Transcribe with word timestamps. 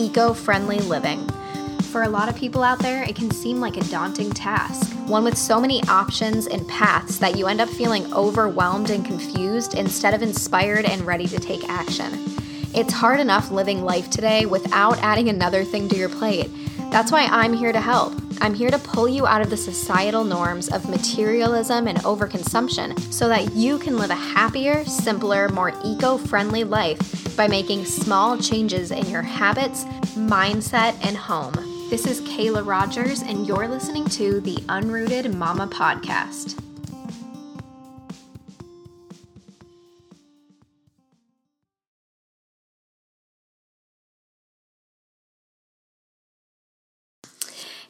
eco 0.00 0.32
friendly 0.32 0.78
living. 0.78 1.28
For 1.92 2.04
a 2.04 2.08
lot 2.08 2.30
of 2.30 2.34
people 2.34 2.62
out 2.62 2.78
there, 2.78 3.02
it 3.02 3.14
can 3.14 3.30
seem 3.30 3.60
like 3.60 3.76
a 3.76 3.84
daunting 3.84 4.30
task, 4.30 4.90
one 5.06 5.24
with 5.24 5.36
so 5.36 5.60
many 5.60 5.82
options 5.88 6.46
and 6.46 6.66
paths 6.66 7.18
that 7.18 7.36
you 7.36 7.48
end 7.48 7.60
up 7.60 7.68
feeling 7.68 8.10
overwhelmed 8.14 8.88
and 8.88 9.04
confused 9.04 9.74
instead 9.74 10.14
of 10.14 10.22
inspired 10.22 10.86
and 10.86 11.02
ready 11.02 11.26
to 11.26 11.38
take 11.38 11.68
action. 11.68 12.24
It's 12.72 12.94
hard 12.94 13.20
enough 13.20 13.50
living 13.50 13.84
life 13.84 14.08
today 14.08 14.46
without 14.46 14.96
adding 15.02 15.28
another 15.28 15.64
thing 15.64 15.86
to 15.90 15.96
your 15.96 16.08
plate. 16.08 16.50
That's 16.90 17.12
why 17.12 17.24
I'm 17.24 17.52
here 17.52 17.72
to 17.72 17.80
help. 17.80 18.14
I'm 18.40 18.54
here 18.54 18.70
to 18.70 18.78
pull 18.78 19.06
you 19.06 19.26
out 19.26 19.42
of 19.42 19.50
the 19.50 19.56
societal 19.58 20.24
norms 20.24 20.70
of 20.70 20.88
materialism 20.88 21.86
and 21.86 21.98
overconsumption 21.98 22.98
so 23.12 23.28
that 23.28 23.52
you 23.52 23.78
can 23.78 23.98
live 23.98 24.10
a 24.10 24.14
happier, 24.14 24.82
simpler, 24.86 25.50
more 25.50 25.74
eco 25.84 26.16
friendly 26.16 26.64
life 26.64 27.19
by 27.40 27.48
making 27.48 27.86
small 27.86 28.36
changes 28.36 28.90
in 28.90 29.08
your 29.08 29.22
habits, 29.22 29.84
mindset, 30.14 30.94
and 31.02 31.16
home. 31.16 31.54
This 31.88 32.04
is 32.04 32.20
Kayla 32.20 32.66
Rogers, 32.66 33.22
and 33.22 33.46
you're 33.48 33.66
listening 33.66 34.04
to 34.08 34.42
the 34.42 34.56
Unrooted 34.68 35.34
Mama 35.34 35.66
Podcast. 35.66 36.62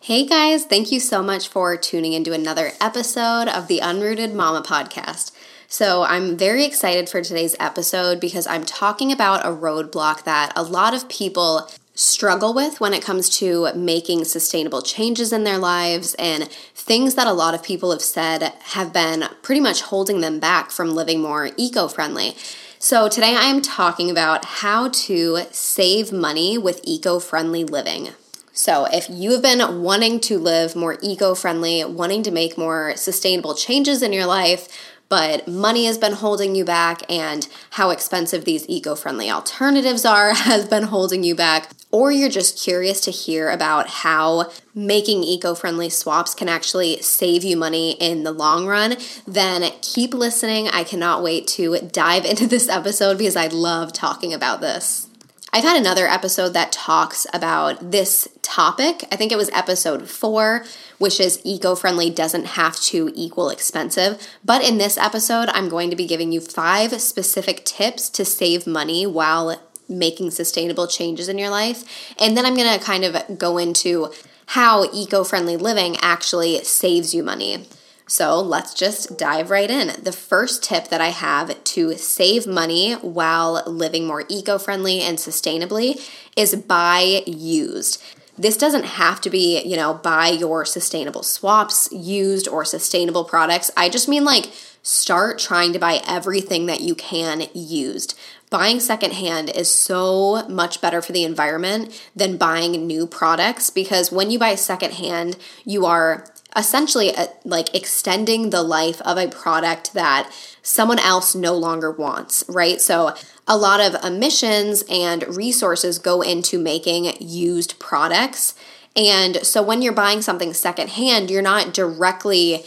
Hey 0.00 0.26
guys, 0.26 0.64
thank 0.64 0.92
you 0.92 1.00
so 1.00 1.24
much 1.24 1.48
for 1.48 1.76
tuning 1.76 2.12
into 2.12 2.32
another 2.32 2.70
episode 2.80 3.48
of 3.48 3.66
the 3.66 3.80
Unrooted 3.80 4.32
Mama 4.32 4.62
podcast. 4.62 5.32
So, 5.72 6.02
I'm 6.02 6.36
very 6.36 6.64
excited 6.64 7.08
for 7.08 7.22
today's 7.22 7.54
episode 7.60 8.18
because 8.18 8.44
I'm 8.48 8.64
talking 8.64 9.12
about 9.12 9.46
a 9.46 9.50
roadblock 9.50 10.24
that 10.24 10.52
a 10.56 10.64
lot 10.64 10.94
of 10.94 11.08
people 11.08 11.70
struggle 11.94 12.52
with 12.52 12.80
when 12.80 12.92
it 12.92 13.04
comes 13.04 13.28
to 13.38 13.72
making 13.76 14.24
sustainable 14.24 14.82
changes 14.82 15.32
in 15.32 15.44
their 15.44 15.58
lives 15.58 16.14
and 16.14 16.48
things 16.74 17.14
that 17.14 17.28
a 17.28 17.32
lot 17.32 17.54
of 17.54 17.62
people 17.62 17.92
have 17.92 18.02
said 18.02 18.52
have 18.70 18.92
been 18.92 19.26
pretty 19.42 19.60
much 19.60 19.82
holding 19.82 20.20
them 20.20 20.40
back 20.40 20.72
from 20.72 20.90
living 20.90 21.22
more 21.22 21.50
eco 21.56 21.86
friendly. 21.86 22.34
So, 22.80 23.08
today 23.08 23.36
I 23.36 23.44
am 23.44 23.62
talking 23.62 24.10
about 24.10 24.44
how 24.44 24.88
to 24.88 25.42
save 25.52 26.10
money 26.10 26.58
with 26.58 26.80
eco 26.82 27.20
friendly 27.20 27.62
living. 27.62 28.08
So, 28.52 28.86
if 28.92 29.08
you 29.08 29.30
have 29.32 29.42
been 29.42 29.82
wanting 29.82 30.18
to 30.20 30.36
live 30.36 30.74
more 30.74 30.98
eco 31.00 31.36
friendly, 31.36 31.84
wanting 31.84 32.24
to 32.24 32.32
make 32.32 32.58
more 32.58 32.94
sustainable 32.96 33.54
changes 33.54 34.02
in 34.02 34.12
your 34.12 34.26
life, 34.26 34.68
but 35.10 35.46
money 35.46 35.84
has 35.84 35.98
been 35.98 36.14
holding 36.14 36.54
you 36.54 36.64
back, 36.64 37.02
and 37.10 37.46
how 37.70 37.90
expensive 37.90 38.46
these 38.46 38.66
eco 38.68 38.94
friendly 38.94 39.28
alternatives 39.30 40.06
are 40.06 40.32
has 40.34 40.66
been 40.66 40.84
holding 40.84 41.22
you 41.22 41.34
back, 41.34 41.68
or 41.90 42.10
you're 42.10 42.30
just 42.30 42.58
curious 42.58 43.00
to 43.02 43.10
hear 43.10 43.50
about 43.50 43.88
how 43.88 44.50
making 44.74 45.24
eco 45.24 45.54
friendly 45.54 45.90
swaps 45.90 46.32
can 46.32 46.48
actually 46.48 47.02
save 47.02 47.42
you 47.42 47.56
money 47.56 47.92
in 48.00 48.22
the 48.22 48.32
long 48.32 48.66
run, 48.66 48.96
then 49.26 49.70
keep 49.82 50.14
listening. 50.14 50.68
I 50.68 50.84
cannot 50.84 51.22
wait 51.22 51.46
to 51.48 51.76
dive 51.80 52.24
into 52.30 52.46
this 52.46 52.68
episode 52.68 53.18
because 53.18 53.36
I 53.36 53.48
love 53.48 53.92
talking 53.92 54.32
about 54.32 54.60
this. 54.60 55.09
I've 55.52 55.64
had 55.64 55.76
another 55.76 56.06
episode 56.06 56.50
that 56.50 56.70
talks 56.70 57.26
about 57.32 57.90
this 57.90 58.28
topic. 58.40 59.04
I 59.10 59.16
think 59.16 59.32
it 59.32 59.36
was 59.36 59.50
episode 59.50 60.08
four, 60.08 60.64
which 60.98 61.18
is 61.18 61.40
eco 61.42 61.74
friendly 61.74 62.08
doesn't 62.08 62.44
have 62.44 62.76
to 62.82 63.10
equal 63.16 63.50
expensive. 63.50 64.24
But 64.44 64.62
in 64.62 64.78
this 64.78 64.96
episode, 64.96 65.48
I'm 65.48 65.68
going 65.68 65.90
to 65.90 65.96
be 65.96 66.06
giving 66.06 66.30
you 66.30 66.40
five 66.40 67.00
specific 67.00 67.64
tips 67.64 68.08
to 68.10 68.24
save 68.24 68.64
money 68.64 69.08
while 69.08 69.60
making 69.88 70.30
sustainable 70.30 70.86
changes 70.86 71.28
in 71.28 71.36
your 71.36 71.50
life. 71.50 72.14
And 72.16 72.36
then 72.36 72.46
I'm 72.46 72.54
going 72.54 72.78
to 72.78 72.84
kind 72.84 73.04
of 73.04 73.36
go 73.36 73.58
into 73.58 74.12
how 74.46 74.88
eco 74.92 75.24
friendly 75.24 75.56
living 75.56 75.96
actually 76.00 76.62
saves 76.62 77.12
you 77.12 77.24
money. 77.24 77.66
So 78.10 78.40
let's 78.40 78.74
just 78.74 79.16
dive 79.16 79.50
right 79.50 79.70
in. 79.70 80.02
The 80.02 80.10
first 80.10 80.64
tip 80.64 80.88
that 80.88 81.00
I 81.00 81.10
have 81.10 81.62
to 81.62 81.96
save 81.96 82.44
money 82.44 82.94
while 82.94 83.62
living 83.66 84.04
more 84.04 84.24
eco 84.28 84.58
friendly 84.58 85.00
and 85.00 85.16
sustainably 85.16 86.10
is 86.34 86.56
buy 86.56 87.22
used. 87.24 88.02
This 88.36 88.56
doesn't 88.56 88.82
have 88.82 89.20
to 89.20 89.30
be, 89.30 89.62
you 89.62 89.76
know, 89.76 89.94
buy 89.94 90.26
your 90.28 90.64
sustainable 90.64 91.22
swaps 91.22 91.88
used 91.92 92.48
or 92.48 92.64
sustainable 92.64 93.22
products. 93.22 93.70
I 93.76 93.88
just 93.88 94.08
mean 94.08 94.24
like 94.24 94.46
start 94.82 95.38
trying 95.38 95.72
to 95.74 95.78
buy 95.78 96.00
everything 96.04 96.66
that 96.66 96.80
you 96.80 96.96
can 96.96 97.44
used. 97.54 98.18
Buying 98.50 98.80
secondhand 98.80 99.50
is 99.50 99.72
so 99.72 100.48
much 100.48 100.80
better 100.80 101.00
for 101.00 101.12
the 101.12 101.22
environment 101.22 101.96
than 102.16 102.38
buying 102.38 102.88
new 102.88 103.06
products 103.06 103.70
because 103.70 104.10
when 104.10 104.32
you 104.32 104.38
buy 104.40 104.56
secondhand, 104.56 105.36
you 105.64 105.86
are 105.86 106.26
essentially 106.56 107.14
uh, 107.14 107.26
like 107.44 107.74
extending 107.74 108.50
the 108.50 108.62
life 108.62 109.00
of 109.02 109.16
a 109.16 109.28
product 109.28 109.94
that 109.94 110.30
someone 110.62 110.98
else 110.98 111.34
no 111.34 111.54
longer 111.54 111.90
wants, 111.90 112.44
right? 112.48 112.80
So 112.80 113.14
a 113.46 113.56
lot 113.56 113.80
of 113.80 114.04
emissions 114.04 114.84
and 114.90 115.36
resources 115.36 115.98
go 115.98 116.22
into 116.22 116.58
making 116.58 117.12
used 117.20 117.78
products. 117.78 118.54
And 118.96 119.36
so 119.46 119.62
when 119.62 119.82
you're 119.82 119.92
buying 119.92 120.22
something 120.22 120.52
secondhand, 120.52 121.30
you're 121.30 121.42
not 121.42 121.72
directly 121.72 122.64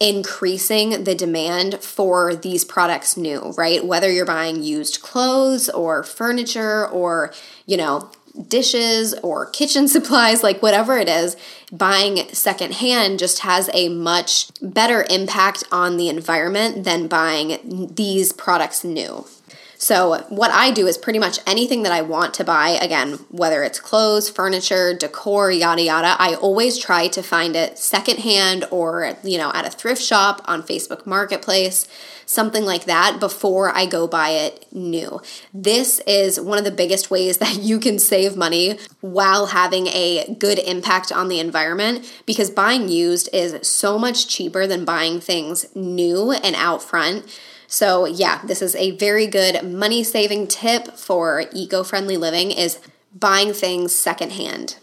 increasing 0.00 1.04
the 1.04 1.14
demand 1.14 1.82
for 1.82 2.34
these 2.34 2.64
products 2.64 3.16
new, 3.16 3.52
right? 3.56 3.84
Whether 3.84 4.10
you're 4.10 4.24
buying 4.24 4.62
used 4.62 5.02
clothes 5.02 5.68
or 5.68 6.04
furniture 6.04 6.86
or, 6.86 7.32
you 7.66 7.76
know, 7.76 8.10
dishes 8.48 9.14
or 9.22 9.46
kitchen 9.46 9.88
supplies, 9.88 10.42
like 10.42 10.62
whatever 10.62 10.98
it 10.98 11.08
is, 11.08 11.36
buying 11.72 12.18
secondhand 12.32 13.18
just 13.18 13.40
has 13.40 13.70
a 13.72 13.88
much 13.88 14.48
better 14.62 15.04
impact 15.10 15.64
on 15.70 15.96
the 15.96 16.08
environment 16.08 16.84
than 16.84 17.08
buying 17.08 17.94
these 17.94 18.32
products 18.32 18.84
new. 18.84 19.24
So, 19.80 20.24
what 20.28 20.50
I 20.50 20.72
do 20.72 20.88
is 20.88 20.98
pretty 20.98 21.20
much 21.20 21.38
anything 21.46 21.84
that 21.84 21.92
I 21.92 22.02
want 22.02 22.34
to 22.34 22.44
buy, 22.44 22.70
again, 22.70 23.12
whether 23.30 23.62
it's 23.62 23.78
clothes, 23.78 24.28
furniture, 24.28 24.92
decor, 24.92 25.52
yada 25.52 25.82
yada, 25.82 26.16
I 26.18 26.34
always 26.34 26.76
try 26.76 27.06
to 27.06 27.22
find 27.22 27.54
it 27.54 27.78
secondhand 27.78 28.64
or, 28.72 29.16
you 29.22 29.38
know, 29.38 29.52
at 29.54 29.64
a 29.64 29.70
thrift 29.70 30.02
shop 30.02 30.42
on 30.46 30.64
Facebook 30.64 31.06
Marketplace, 31.06 31.86
something 32.26 32.64
like 32.64 32.86
that 32.86 33.20
before 33.20 33.70
I 33.70 33.86
go 33.86 34.08
buy 34.08 34.30
it 34.30 34.66
new. 34.72 35.20
This 35.54 36.00
is 36.08 36.40
one 36.40 36.58
of 36.58 36.64
the 36.64 36.72
biggest 36.72 37.08
ways 37.08 37.38
that 37.38 37.58
you 37.62 37.78
can 37.78 38.00
save 38.00 38.36
money 38.36 38.80
while 39.00 39.46
having 39.46 39.86
a 39.88 40.34
good 40.40 40.58
impact 40.58 41.12
on 41.12 41.28
the 41.28 41.38
environment 41.38 42.04
because 42.26 42.50
buying 42.50 42.88
used 42.88 43.28
is 43.32 43.56
so 43.66 43.96
much 43.96 44.26
cheaper 44.26 44.66
than 44.66 44.84
buying 44.84 45.20
things 45.20 45.66
new 45.76 46.32
and 46.32 46.56
out 46.56 46.82
front. 46.82 47.24
So, 47.70 48.06
yeah, 48.06 48.40
this 48.44 48.62
is 48.62 48.74
a 48.76 48.92
very 48.92 49.26
good 49.26 49.62
money 49.62 50.02
saving 50.02 50.46
tip 50.48 50.96
for 50.96 51.44
eco 51.52 51.84
friendly 51.84 52.16
living 52.16 52.50
is 52.50 52.80
buying 53.14 53.52
things 53.52 53.94
secondhand. 53.94 54.76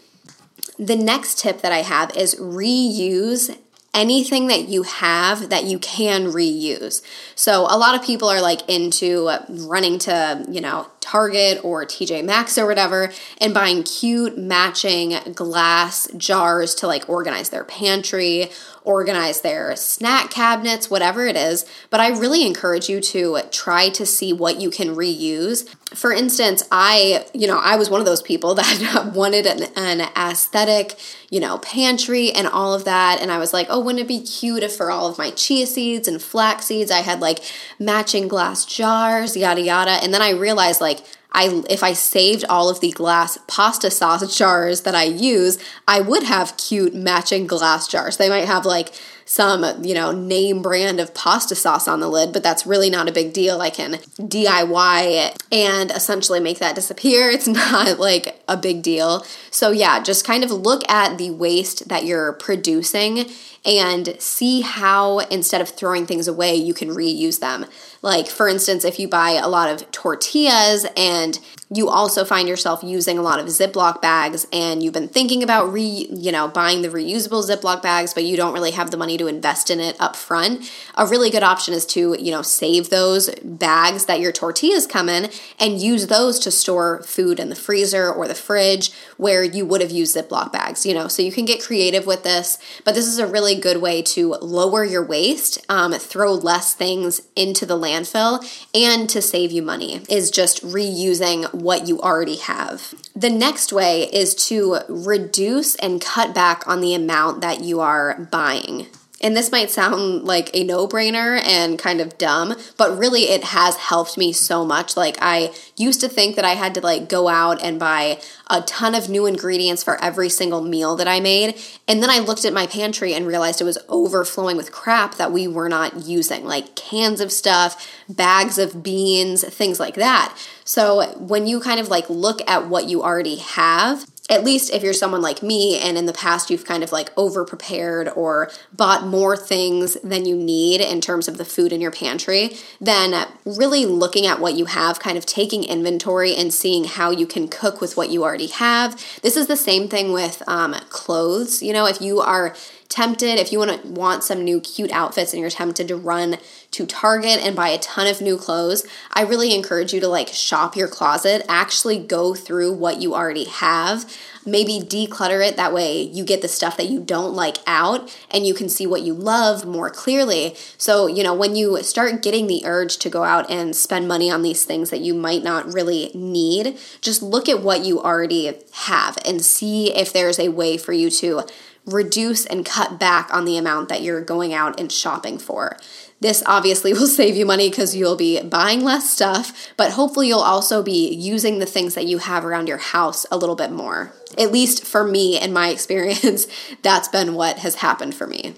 The 0.78 0.94
next 0.94 1.40
tip 1.40 1.62
that 1.62 1.72
I 1.72 1.82
have 1.82 2.16
is 2.16 2.36
reuse 2.36 3.58
anything 3.92 4.46
that 4.48 4.68
you 4.68 4.82
have 4.82 5.48
that 5.48 5.64
you 5.64 5.78
can 5.78 6.26
reuse. 6.26 7.02
So 7.34 7.62
a 7.62 7.78
lot 7.78 7.94
of 7.94 8.04
people 8.04 8.28
are 8.28 8.42
like 8.42 8.68
into 8.68 9.30
running 9.48 9.98
to, 10.00 10.44
you 10.48 10.60
know, 10.60 10.86
Target 11.00 11.64
or 11.64 11.86
TJ 11.86 12.24
Maxx 12.24 12.58
or 12.58 12.66
whatever 12.66 13.10
and 13.38 13.54
buying 13.54 13.82
cute 13.84 14.36
matching 14.36 15.16
glass 15.34 16.08
jars 16.16 16.74
to 16.76 16.86
like 16.86 17.08
organize 17.08 17.48
their 17.48 17.64
pantry, 17.64 18.50
organize 18.86 19.40
their 19.40 19.74
snack 19.74 20.30
cabinets, 20.30 20.88
whatever 20.88 21.26
it 21.26 21.36
is. 21.36 21.66
But 21.90 21.98
I 21.98 22.08
really 22.08 22.46
encourage 22.46 22.88
you 22.88 23.00
to 23.00 23.40
try 23.50 23.88
to 23.90 24.06
see 24.06 24.32
what 24.32 24.60
you 24.60 24.70
can 24.70 24.94
reuse. 24.94 25.68
For 25.94 26.12
instance, 26.12 26.62
I, 26.70 27.26
you 27.34 27.48
know, 27.48 27.58
I 27.58 27.76
was 27.76 27.90
one 27.90 28.00
of 28.00 28.06
those 28.06 28.22
people 28.22 28.54
that 28.54 29.12
wanted 29.12 29.44
an, 29.44 29.64
an 29.76 30.08
aesthetic, 30.16 30.98
you 31.28 31.40
know, 31.40 31.58
pantry 31.58 32.30
and 32.30 32.46
all 32.46 32.72
of 32.72 32.84
that. 32.84 33.18
And 33.20 33.32
I 33.32 33.38
was 33.38 33.52
like, 33.52 33.66
oh, 33.68 33.80
wouldn't 33.80 34.02
it 34.02 34.08
be 34.08 34.22
cute 34.22 34.62
if 34.62 34.76
for 34.76 34.90
all 34.90 35.08
of 35.08 35.18
my 35.18 35.30
chia 35.30 35.66
seeds 35.66 36.06
and 36.06 36.22
flax 36.22 36.66
seeds, 36.66 36.92
I 36.92 37.00
had 37.00 37.20
like 37.20 37.40
matching 37.80 38.28
glass 38.28 38.64
jars, 38.64 39.36
yada, 39.36 39.60
yada. 39.60 39.98
And 40.02 40.14
then 40.14 40.22
I 40.22 40.30
realized, 40.30 40.80
like, 40.80 41.00
I 41.36 41.62
if 41.68 41.82
I 41.82 41.92
saved 41.92 42.44
all 42.48 42.68
of 42.70 42.80
the 42.80 42.90
glass 42.90 43.38
pasta 43.46 43.90
sauce 43.90 44.36
jars 44.36 44.80
that 44.80 44.94
I 44.94 45.04
use, 45.04 45.58
I 45.86 46.00
would 46.00 46.24
have 46.24 46.56
cute 46.56 46.94
matching 46.94 47.46
glass 47.46 47.86
jars. 47.86 48.16
They 48.16 48.30
might 48.30 48.46
have 48.46 48.64
like 48.64 48.92
some, 49.28 49.84
you 49.84 49.92
know, 49.92 50.12
name 50.12 50.62
brand 50.62 51.00
of 51.00 51.12
pasta 51.12 51.56
sauce 51.56 51.88
on 51.88 51.98
the 51.98 52.08
lid, 52.08 52.32
but 52.32 52.44
that's 52.44 52.64
really 52.64 52.88
not 52.88 53.08
a 53.08 53.12
big 53.12 53.32
deal. 53.32 53.60
I 53.60 53.70
can 53.70 53.94
DIY 54.18 55.26
it 55.26 55.42
and 55.50 55.90
essentially 55.90 56.38
make 56.40 56.58
that 56.60 56.74
disappear. 56.74 57.30
It's 57.36 57.48
not 57.48 57.98
like 57.98 58.40
a 58.48 58.56
big 58.56 58.82
deal. 58.82 59.26
So, 59.50 59.70
yeah, 59.70 60.02
just 60.02 60.24
kind 60.24 60.42
of 60.42 60.50
look 60.50 60.88
at 60.88 61.18
the 61.18 61.30
waste 61.30 61.88
that 61.88 62.04
you're 62.04 62.32
producing 62.34 63.26
and 63.66 64.14
see 64.20 64.60
how 64.60 65.18
instead 65.18 65.60
of 65.60 65.68
throwing 65.68 66.06
things 66.06 66.28
away, 66.28 66.54
you 66.54 66.72
can 66.72 66.88
reuse 66.88 67.40
them. 67.40 67.66
Like, 68.00 68.28
for 68.28 68.48
instance, 68.48 68.84
if 68.84 69.00
you 69.00 69.08
buy 69.08 69.30
a 69.30 69.48
lot 69.48 69.68
of 69.68 69.90
tortillas 69.90 70.86
and 70.96 71.40
you 71.74 71.88
also 71.88 72.24
find 72.24 72.46
yourself 72.46 72.84
using 72.84 73.18
a 73.18 73.22
lot 73.22 73.40
of 73.40 73.46
Ziploc 73.46 74.00
bags 74.00 74.46
and 74.52 74.80
you've 74.80 74.92
been 74.92 75.08
thinking 75.08 75.42
about 75.42 75.72
re, 75.72 76.06
you 76.08 76.30
know, 76.30 76.46
buying 76.46 76.82
the 76.82 76.88
reusable 76.88 77.44
Ziploc 77.44 77.82
bags, 77.82 78.14
but 78.14 78.22
you 78.22 78.36
don't 78.36 78.54
really 78.54 78.70
have 78.70 78.92
the 78.92 78.96
money 78.96 79.18
to 79.18 79.26
invest 79.26 79.68
in 79.68 79.80
it 79.80 79.96
up 79.98 80.14
front, 80.14 80.70
a 80.94 81.04
really 81.04 81.28
good 81.28 81.42
option 81.42 81.74
is 81.74 81.84
to, 81.86 82.16
you 82.20 82.30
know, 82.30 82.42
save 82.42 82.90
those 82.90 83.30
bags 83.42 84.04
that 84.06 84.20
your 84.20 84.30
tortillas 84.30 84.86
come 84.86 85.08
in 85.08 85.28
and 85.58 85.80
use 85.80 86.06
those 86.06 86.38
to 86.38 86.52
store 86.52 87.02
food 87.02 87.40
in 87.40 87.48
the 87.48 87.56
freezer 87.56 88.12
or 88.12 88.28
the 88.28 88.34
fridge 88.34 88.92
where 89.16 89.42
you 89.42 89.66
would 89.66 89.80
have 89.80 89.90
used 89.90 90.14
Ziploc 90.14 90.52
bags, 90.52 90.86
you 90.86 90.94
know. 90.94 91.08
So 91.08 91.22
you 91.22 91.32
can 91.32 91.44
get 91.44 91.60
creative 91.60 92.06
with 92.06 92.22
this, 92.22 92.58
but 92.84 92.94
this 92.94 93.08
is 93.08 93.18
a 93.18 93.26
really 93.26 93.55
good 93.56 93.78
way 93.78 94.02
to 94.02 94.34
lower 94.34 94.84
your 94.84 95.04
waste, 95.04 95.64
um, 95.68 95.92
throw 95.92 96.32
less 96.32 96.74
things 96.74 97.20
into 97.34 97.66
the 97.66 97.78
landfill, 97.78 98.44
and 98.74 99.08
to 99.10 99.20
save 99.22 99.52
you 99.52 99.62
money 99.62 100.02
is 100.08 100.30
just 100.30 100.62
reusing 100.64 101.52
what 101.52 101.88
you 101.88 102.00
already 102.00 102.36
have. 102.36 102.94
The 103.14 103.30
next 103.30 103.72
way 103.72 104.04
is 104.04 104.34
to 104.46 104.78
reduce 104.88 105.74
and 105.76 106.00
cut 106.00 106.34
back 106.34 106.66
on 106.66 106.80
the 106.80 106.94
amount 106.94 107.40
that 107.40 107.62
you 107.62 107.80
are 107.80 108.28
buying. 108.30 108.86
And 109.22 109.34
this 109.34 109.50
might 109.50 109.70
sound 109.70 110.24
like 110.24 110.50
a 110.52 110.62
no 110.62 110.86
brainer 110.86 111.42
and 111.42 111.78
kind 111.78 112.00
of 112.02 112.18
dumb, 112.18 112.54
but 112.76 112.98
really 112.98 113.22
it 113.22 113.44
has 113.44 113.76
helped 113.76 114.18
me 114.18 114.32
so 114.32 114.64
much. 114.64 114.96
Like, 114.96 115.16
I 115.20 115.54
used 115.76 116.02
to 116.02 116.08
think 116.08 116.36
that 116.36 116.44
I 116.44 116.52
had 116.52 116.74
to 116.74 116.80
like 116.82 117.08
go 117.08 117.28
out 117.28 117.62
and 117.62 117.80
buy 117.80 118.20
a 118.48 118.60
ton 118.62 118.94
of 118.94 119.08
new 119.08 119.24
ingredients 119.24 119.82
for 119.82 120.02
every 120.02 120.28
single 120.28 120.60
meal 120.60 120.96
that 120.96 121.08
I 121.08 121.20
made. 121.20 121.58
And 121.88 122.02
then 122.02 122.10
I 122.10 122.18
looked 122.18 122.44
at 122.44 122.52
my 122.52 122.66
pantry 122.66 123.14
and 123.14 123.26
realized 123.26 123.60
it 123.60 123.64
was 123.64 123.78
overflowing 123.88 124.56
with 124.56 124.70
crap 124.70 125.14
that 125.14 125.32
we 125.32 125.48
were 125.48 125.68
not 125.68 126.06
using, 126.06 126.44
like 126.44 126.76
cans 126.76 127.20
of 127.22 127.32
stuff, 127.32 127.90
bags 128.08 128.58
of 128.58 128.82
beans, 128.82 129.42
things 129.42 129.80
like 129.80 129.94
that. 129.94 130.36
So 130.64 131.16
when 131.18 131.46
you 131.46 131.60
kind 131.60 131.80
of 131.80 131.88
like 131.88 132.10
look 132.10 132.42
at 132.48 132.68
what 132.68 132.84
you 132.86 133.02
already 133.02 133.36
have, 133.36 134.06
at 134.28 134.44
least 134.44 134.72
if 134.72 134.82
you're 134.82 134.92
someone 134.92 135.22
like 135.22 135.42
me 135.42 135.78
and 135.78 135.96
in 135.96 136.06
the 136.06 136.12
past 136.12 136.50
you've 136.50 136.64
kind 136.64 136.82
of 136.82 136.92
like 136.92 137.10
over 137.16 137.44
prepared 137.44 138.08
or 138.08 138.50
bought 138.72 139.06
more 139.06 139.36
things 139.36 139.94
than 140.02 140.24
you 140.24 140.36
need 140.36 140.80
in 140.80 141.00
terms 141.00 141.28
of 141.28 141.38
the 141.38 141.44
food 141.44 141.72
in 141.72 141.80
your 141.80 141.90
pantry, 141.90 142.56
then 142.80 143.26
really 143.44 143.86
looking 143.86 144.26
at 144.26 144.40
what 144.40 144.54
you 144.54 144.64
have, 144.64 144.98
kind 144.98 145.16
of 145.16 145.26
taking 145.26 145.62
inventory 145.64 146.34
and 146.34 146.52
seeing 146.52 146.84
how 146.84 147.10
you 147.10 147.26
can 147.26 147.48
cook 147.48 147.80
with 147.80 147.96
what 147.96 148.10
you 148.10 148.24
already 148.24 148.48
have. 148.48 149.00
This 149.22 149.36
is 149.36 149.46
the 149.46 149.56
same 149.56 149.88
thing 149.88 150.12
with 150.12 150.42
um, 150.46 150.74
clothes. 150.88 151.62
You 151.62 151.72
know, 151.72 151.86
if 151.86 152.00
you 152.00 152.20
are 152.20 152.54
tempted, 152.88 153.38
if 153.38 153.52
you 153.52 153.58
want 153.58 153.82
to 153.82 153.88
want 153.88 154.24
some 154.24 154.44
new 154.44 154.60
cute 154.60 154.92
outfits 154.92 155.32
and 155.32 155.40
you're 155.40 155.50
tempted 155.50 155.88
to 155.88 155.96
run 155.96 156.38
to 156.72 156.86
Target 156.86 157.38
and 157.38 157.56
buy 157.56 157.68
a 157.68 157.78
ton 157.78 158.06
of 158.06 158.20
new 158.20 158.36
clothes, 158.36 158.86
I 159.12 159.22
really 159.22 159.54
encourage 159.54 159.92
you 159.92 160.00
to 160.00 160.08
like 160.08 160.28
shop 160.28 160.76
your 160.76 160.88
closet, 160.88 161.44
actually 161.48 161.98
go 161.98 162.34
through 162.34 162.72
what 162.72 163.00
you 163.00 163.14
already 163.14 163.44
have, 163.44 164.04
maybe 164.44 164.78
declutter 164.78 165.46
it 165.46 165.56
that 165.56 165.72
way 165.72 166.02
you 166.02 166.24
get 166.24 166.40
the 166.40 166.48
stuff 166.48 166.76
that 166.76 166.88
you 166.88 167.00
don't 167.00 167.34
like 167.34 167.58
out 167.66 168.16
and 168.30 168.46
you 168.46 168.54
can 168.54 168.68
see 168.68 168.86
what 168.86 169.02
you 169.02 169.12
love 169.12 169.66
more 169.66 169.90
clearly. 169.90 170.54
So, 170.78 171.06
you 171.06 171.22
know, 171.22 171.34
when 171.34 171.56
you 171.56 171.82
start 171.82 172.22
getting 172.22 172.46
the 172.46 172.62
urge 172.64 172.98
to 172.98 173.10
go 173.10 173.24
out 173.24 173.50
and 173.50 173.74
spend 173.74 174.06
money 174.06 174.30
on 174.30 174.42
these 174.42 174.64
things 174.64 174.90
that 174.90 175.00
you 175.00 175.14
might 175.14 175.42
not 175.42 175.72
really 175.72 176.10
need, 176.14 176.78
just 177.00 177.22
look 177.22 177.48
at 177.48 177.62
what 177.62 177.84
you 177.84 178.00
already 178.00 178.52
have 178.72 179.18
and 179.24 179.44
see 179.44 179.94
if 179.94 180.12
there's 180.12 180.38
a 180.38 180.48
way 180.48 180.76
for 180.76 180.92
you 180.92 181.10
to 181.10 181.42
reduce 181.86 182.44
and 182.44 182.66
cut 182.66 182.98
back 182.98 183.32
on 183.32 183.44
the 183.44 183.56
amount 183.56 183.88
that 183.88 184.02
you're 184.02 184.20
going 184.20 184.52
out 184.52 184.78
and 184.78 184.90
shopping 184.90 185.38
for. 185.38 185.76
This 186.20 186.42
obviously 186.46 186.92
will 186.94 187.06
save 187.06 187.36
you 187.36 187.46
money 187.46 187.68
because 187.70 187.94
you'll 187.94 188.16
be 188.16 188.42
buying 188.42 188.82
less 188.82 189.10
stuff, 189.10 189.72
but 189.76 189.92
hopefully 189.92 190.28
you'll 190.28 190.40
also 190.40 190.82
be 190.82 191.12
using 191.14 191.58
the 191.58 191.66
things 191.66 191.94
that 191.94 192.06
you 192.06 192.18
have 192.18 192.44
around 192.44 192.68
your 192.68 192.78
house 192.78 193.26
a 193.30 193.36
little 193.36 193.56
bit 193.56 193.70
more. 193.70 194.12
At 194.36 194.52
least 194.52 194.84
for 194.84 195.04
me, 195.04 195.40
in 195.40 195.52
my 195.52 195.68
experience, 195.76 196.46
that's 196.82 197.08
been 197.08 197.34
what 197.34 197.58
has 197.58 197.76
happened 197.76 198.14
for 198.14 198.26
me. 198.26 198.54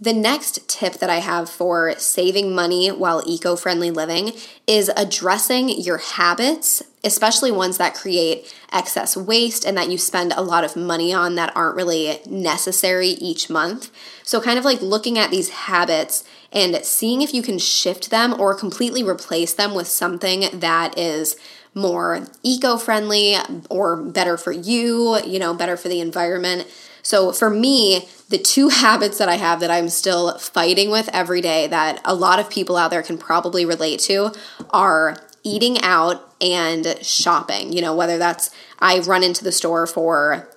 The 0.00 0.12
next 0.12 0.68
tip 0.68 0.94
that 0.94 1.10
I 1.10 1.18
have 1.18 1.50
for 1.50 1.92
saving 1.98 2.54
money 2.54 2.88
while 2.88 3.20
eco 3.26 3.56
friendly 3.56 3.90
living 3.90 4.32
is 4.64 4.92
addressing 4.96 5.68
your 5.70 5.98
habits, 5.98 6.84
especially 7.02 7.50
ones 7.50 7.78
that 7.78 7.94
create 7.94 8.54
excess 8.72 9.16
waste 9.16 9.64
and 9.64 9.76
that 9.76 9.90
you 9.90 9.98
spend 9.98 10.32
a 10.32 10.40
lot 10.40 10.62
of 10.62 10.76
money 10.76 11.12
on 11.12 11.34
that 11.34 11.54
aren't 11.56 11.74
really 11.74 12.20
necessary 12.26 13.08
each 13.08 13.50
month. 13.50 13.90
So, 14.22 14.40
kind 14.40 14.56
of 14.56 14.64
like 14.64 14.80
looking 14.80 15.18
at 15.18 15.32
these 15.32 15.48
habits 15.48 16.22
and 16.52 16.76
seeing 16.84 17.20
if 17.20 17.34
you 17.34 17.42
can 17.42 17.58
shift 17.58 18.10
them 18.10 18.40
or 18.40 18.54
completely 18.54 19.02
replace 19.02 19.52
them 19.52 19.74
with 19.74 19.88
something 19.88 20.60
that 20.60 20.96
is 20.96 21.34
more 21.74 22.24
eco 22.44 22.76
friendly 22.76 23.34
or 23.68 23.96
better 23.96 24.36
for 24.36 24.52
you, 24.52 25.18
you 25.24 25.40
know, 25.40 25.54
better 25.54 25.76
for 25.76 25.88
the 25.88 26.00
environment. 26.00 26.68
So 27.02 27.32
for 27.32 27.50
me, 27.50 28.08
the 28.28 28.38
two 28.38 28.68
habits 28.84 29.18
that 29.18 29.28
I 29.28 29.36
have 29.36 29.60
that 29.60 29.70
I'm 29.70 29.88
still 29.88 30.38
fighting 30.38 30.90
with 30.90 31.08
every 31.12 31.40
day 31.40 31.66
that 31.68 32.00
a 32.04 32.14
lot 32.14 32.38
of 32.38 32.50
people 32.50 32.76
out 32.76 32.90
there 32.90 33.02
can 33.02 33.18
probably 33.18 33.64
relate 33.64 34.00
to 34.00 34.32
are 34.70 35.16
eating 35.44 35.80
out 35.82 36.34
and 36.40 36.98
shopping. 37.02 37.72
You 37.72 37.82
know, 37.82 37.94
whether 37.94 38.18
that's 38.18 38.50
I 38.78 39.00
run 39.00 39.22
into 39.22 39.44
the 39.44 39.52
store 39.52 39.86
for 39.86 40.48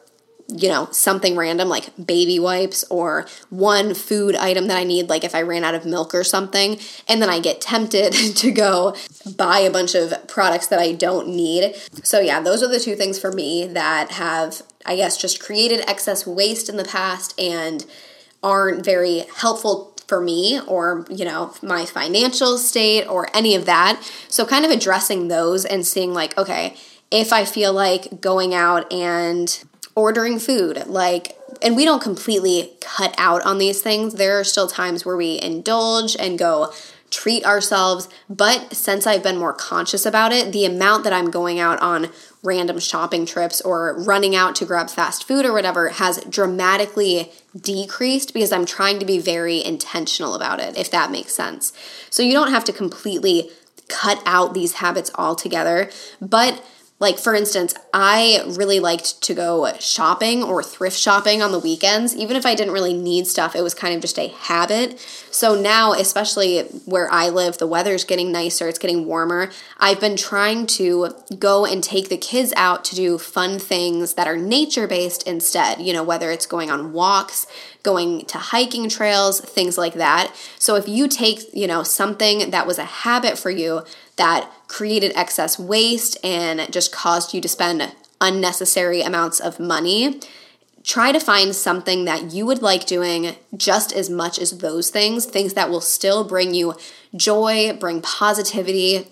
you 0.54 0.68
know, 0.68 0.88
something 0.92 1.36
random 1.36 1.70
like 1.70 1.90
baby 2.04 2.40
wipes 2.40 2.84
or 2.90 3.26
one 3.50 3.94
food 3.94 4.36
item 4.36 4.68
that 4.68 4.78
I 4.78 4.84
need, 4.84 5.10
like 5.10 5.24
if 5.24 5.34
I 5.34 5.42
ran 5.42 5.64
out 5.64 5.76
of 5.76 5.86
milk 5.86 6.14
or 6.14 6.24
something, 6.24 6.78
and 7.08 7.22
then 7.22 7.30
I 7.30 7.40
get 7.40 7.62
tempted 7.62 8.14
to 8.36 8.52
go 8.52 8.96
buy 9.38 9.60
a 9.60 9.72
bunch 9.72 9.96
of 9.96 10.28
products 10.28 10.68
that 10.68 10.80
I 10.80 10.92
don't 10.92 11.30
need. 11.30 11.76
So, 12.04 12.20
yeah, 12.20 12.42
those 12.42 12.62
are 12.62 12.68
the 12.68 12.80
two 12.80 12.96
things 12.96 13.18
for 13.20 13.32
me 13.32 13.68
that 13.68 14.12
have, 14.12 14.62
I 14.86 14.96
guess, 14.96 15.18
just 15.18 15.42
created 15.42 15.88
excess 15.88 16.26
waste 16.26 16.70
in 16.70 16.78
the 16.78 16.84
past 16.84 17.40
and 17.40 17.86
aren't 18.44 18.84
very 18.84 19.26
helpful 19.38 19.94
for 20.08 20.20
me 20.20 20.60
or, 20.68 21.06
you 21.10 21.24
know, 21.24 21.54
my 21.62 21.86
financial 21.86 22.58
state 22.58 23.06
or 23.06 23.28
any 23.34 23.56
of 23.56 23.66
that. 23.66 24.02
So, 24.28 24.46
kind 24.46 24.66
of 24.66 24.72
addressing 24.72 25.28
those 25.28 25.64
and 25.66 25.86
seeing, 25.86 26.14
like, 26.14 26.38
okay, 26.38 26.76
if 27.12 27.34
I 27.34 27.46
feel 27.46 27.74
like 27.74 28.22
going 28.22 28.54
out 28.54 28.92
and 28.92 29.64
ordering 29.96 30.40
food 30.40 30.88
like 30.88 31.38
and 31.62 31.76
we 31.76 31.86
don't 31.86 32.02
completely 32.02 32.72
cut 32.80 33.14
out 33.18 33.42
on 33.44 33.58
these 33.58 33.82
things 33.82 34.16
there 34.16 34.40
are 34.40 34.44
still 34.44 34.68
times 34.68 35.06
where 35.06 35.18
we 35.18 35.40
indulge 35.42 36.16
and 36.18 36.40
go 36.40 36.74
treat 37.12 37.46
ourselves 37.46 38.10
but 38.30 38.74
since 38.74 39.06
i've 39.06 39.22
been 39.22 39.38
more 39.38 39.54
conscious 39.54 40.06
about 40.06 40.32
it 40.32 40.52
the 40.52 40.66
amount 40.66 41.04
that 41.04 41.14
i'm 41.14 41.30
going 41.30 41.60
out 41.60 41.80
on 41.82 42.10
random 42.42 42.80
shopping 42.80 43.26
trips 43.26 43.62
or 43.62 43.94
running 44.02 44.36
out 44.36 44.56
to 44.56 44.66
grab 44.66 44.90
fast 44.90 45.28
food 45.28 45.46
or 45.46 45.54
whatever 45.54 45.90
has 45.90 46.24
dramatically 46.26 47.32
decreased 47.60 48.34
because 48.34 48.52
i'm 48.52 48.66
trying 48.66 48.98
to 48.98 49.06
be 49.06 49.20
very 49.20 49.64
intentional 49.64 50.34
about 50.34 50.60
it 50.60 50.78
if 50.78 50.90
that 50.90 51.12
makes 51.12 51.34
sense. 51.34 51.74
So 52.10 52.24
you 52.24 52.34
don't 52.34 52.52
have 52.52 52.64
to 52.66 52.74
completely 52.74 53.52
cut 53.88 54.22
out 54.26 54.54
these 54.54 54.74
habits 54.74 55.12
altogether 55.16 55.90
but 56.22 56.64
like, 57.02 57.18
for 57.18 57.34
instance, 57.34 57.74
I 57.96 58.44
really 58.46 58.80
liked 58.80 59.24
to 59.24 59.34
go 59.34 59.74
shopping 59.80 60.44
or 60.44 60.62
thrift 60.62 60.96
shopping 60.96 61.42
on 61.42 61.52
the 61.52 61.58
weekends. 61.58 62.16
Even 62.16 62.38
if 62.38 62.46
I 62.46 62.54
didn't 62.54 62.76
really 62.76 62.94
need 62.94 63.26
stuff, 63.26 63.56
it 63.56 63.64
was 63.64 63.74
kind 63.74 63.96
of 63.96 64.02
just 64.02 64.20
a 64.20 64.28
habit. 64.28 65.00
So 65.32 65.60
now, 65.60 65.94
especially 65.94 66.62
where 66.86 67.12
I 67.12 67.30
live, 67.30 67.58
the 67.58 67.66
weather's 67.66 68.04
getting 68.04 68.32
nicer, 68.32 68.68
it's 68.68 68.78
getting 68.78 69.08
warmer. 69.08 69.50
I've 69.80 70.00
been 70.00 70.16
trying 70.16 70.68
to 70.68 71.16
go 71.40 71.66
and 71.66 71.84
take 71.84 72.10
the 72.10 72.18
kids 72.18 72.54
out 72.56 72.86
to 72.86 72.96
do 72.96 73.18
fun 73.18 73.58
things 73.58 74.14
that 74.14 74.28
are 74.28 74.38
nature 74.38 74.88
based 74.88 75.28
instead, 75.28 75.82
you 75.82 75.94
know, 75.94 76.04
whether 76.04 76.30
it's 76.30 76.46
going 76.46 76.70
on 76.70 76.94
walks, 76.94 77.48
going 77.82 78.26
to 78.26 78.38
hiking 78.38 78.90
trails, 78.90 79.42
things 79.42 79.76
like 79.76 79.96
that. 79.96 80.36
So 80.60 80.76
if 80.76 80.88
you 80.88 81.08
take, 81.08 81.40
you 81.52 81.66
know, 81.66 81.82
something 81.82 82.52
that 82.52 82.68
was 82.68 82.78
a 82.78 82.86
habit 82.86 83.40
for 83.40 83.50
you 83.50 83.82
that 84.18 84.50
created 84.68 85.12
excess 85.16 85.58
waste 85.60 86.18
and 86.24 86.72
just 86.72 86.92
caused 86.92 87.34
you 87.34 87.42
to 87.42 87.48
spend 87.48 87.94
unnecessary 88.20 89.02
amounts 89.02 89.40
of 89.40 89.60
money, 89.60 90.20
try 90.84 91.12
to 91.12 91.20
find 91.20 91.56
something 91.56 92.06
that 92.06 92.32
you 92.32 92.46
would 92.46 92.62
like 92.62 92.86
doing 92.86 93.36
just 93.56 93.92
as 93.94 94.10
much 94.10 94.40
as 94.40 94.60
those 94.60 94.90
things, 94.90 95.26
things 95.26 95.54
that 95.54 95.70
will 95.70 95.82
still 95.82 96.24
bring 96.24 96.54
you 96.54 96.76
joy, 97.16 97.76
bring 97.80 98.02
positivity 98.02 99.08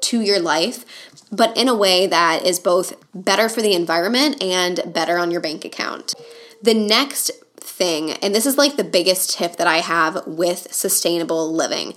to 0.00 0.20
your 0.20 0.38
life, 0.38 0.84
but 1.30 1.56
in 1.56 1.68
a 1.68 1.74
way 1.74 2.06
that 2.06 2.44
is 2.44 2.60
both 2.60 2.94
better 3.14 3.48
for 3.48 3.62
the 3.62 3.74
environment 3.74 4.42
and 4.42 4.80
better 4.92 5.18
on 5.18 5.30
your 5.30 5.40
bank 5.40 5.64
account. 5.64 6.14
The 6.62 6.74
next 6.74 7.30
thing, 7.56 8.12
and 8.12 8.34
this 8.34 8.46
is 8.46 8.56
like 8.56 8.76
the 8.76 8.84
biggest 8.84 9.36
tip 9.36 9.56
that 9.56 9.66
I 9.66 9.78
have 9.78 10.26
with 10.26 10.72
sustainable 10.72 11.52
living, 11.52 11.94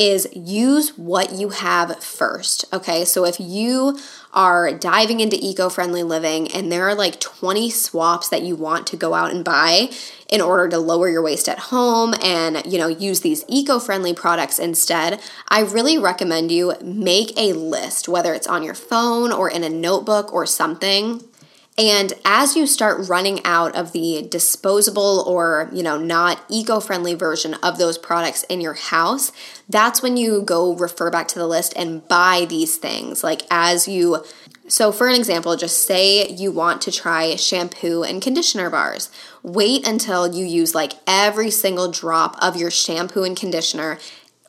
is 0.00 0.26
use 0.34 0.96
what 0.96 1.30
you 1.30 1.50
have 1.50 2.02
first. 2.02 2.64
Okay, 2.72 3.04
so 3.04 3.26
if 3.26 3.38
you 3.38 3.98
are 4.32 4.72
diving 4.72 5.20
into 5.20 5.36
eco 5.38 5.68
friendly 5.68 6.02
living 6.02 6.50
and 6.52 6.72
there 6.72 6.88
are 6.88 6.94
like 6.94 7.20
20 7.20 7.68
swaps 7.68 8.30
that 8.30 8.42
you 8.42 8.56
want 8.56 8.86
to 8.86 8.96
go 8.96 9.12
out 9.12 9.30
and 9.30 9.44
buy 9.44 9.90
in 10.26 10.40
order 10.40 10.68
to 10.70 10.78
lower 10.78 11.10
your 11.10 11.20
waste 11.20 11.48
at 11.48 11.58
home 11.58 12.14
and 12.22 12.62
you 12.64 12.78
know 12.78 12.86
use 12.86 13.20
these 13.20 13.44
eco-friendly 13.48 14.14
products 14.14 14.60
instead 14.60 15.20
i 15.48 15.60
really 15.60 15.98
recommend 15.98 16.52
you 16.52 16.72
make 16.80 17.36
a 17.36 17.52
list 17.52 18.08
whether 18.08 18.32
it's 18.32 18.46
on 18.46 18.62
your 18.62 18.74
phone 18.74 19.32
or 19.32 19.50
in 19.50 19.64
a 19.64 19.68
notebook 19.68 20.32
or 20.32 20.46
something 20.46 21.20
and 21.80 22.12
as 22.26 22.56
you 22.56 22.66
start 22.66 23.08
running 23.08 23.40
out 23.42 23.74
of 23.74 23.92
the 23.92 24.26
disposable 24.30 25.24
or, 25.26 25.70
you 25.72 25.82
know, 25.82 25.96
not 25.96 26.44
eco-friendly 26.50 27.14
version 27.14 27.54
of 27.54 27.78
those 27.78 27.96
products 27.96 28.42
in 28.44 28.60
your 28.60 28.74
house, 28.74 29.32
that's 29.66 30.02
when 30.02 30.18
you 30.18 30.42
go 30.42 30.74
refer 30.74 31.10
back 31.10 31.26
to 31.28 31.38
the 31.38 31.46
list 31.46 31.72
and 31.76 32.06
buy 32.06 32.44
these 32.46 32.76
things. 32.76 33.24
Like 33.24 33.42
as 33.50 33.88
you 33.88 34.22
so, 34.68 34.92
for 34.92 35.08
an 35.08 35.16
example, 35.16 35.56
just 35.56 35.84
say 35.84 36.28
you 36.28 36.52
want 36.52 36.80
to 36.82 36.92
try 36.92 37.34
shampoo 37.34 38.04
and 38.04 38.22
conditioner 38.22 38.70
bars. 38.70 39.10
Wait 39.42 39.84
until 39.84 40.32
you 40.32 40.44
use 40.44 40.76
like 40.76 40.92
every 41.08 41.50
single 41.50 41.90
drop 41.90 42.36
of 42.40 42.56
your 42.56 42.70
shampoo 42.70 43.24
and 43.24 43.36
conditioner 43.36 43.98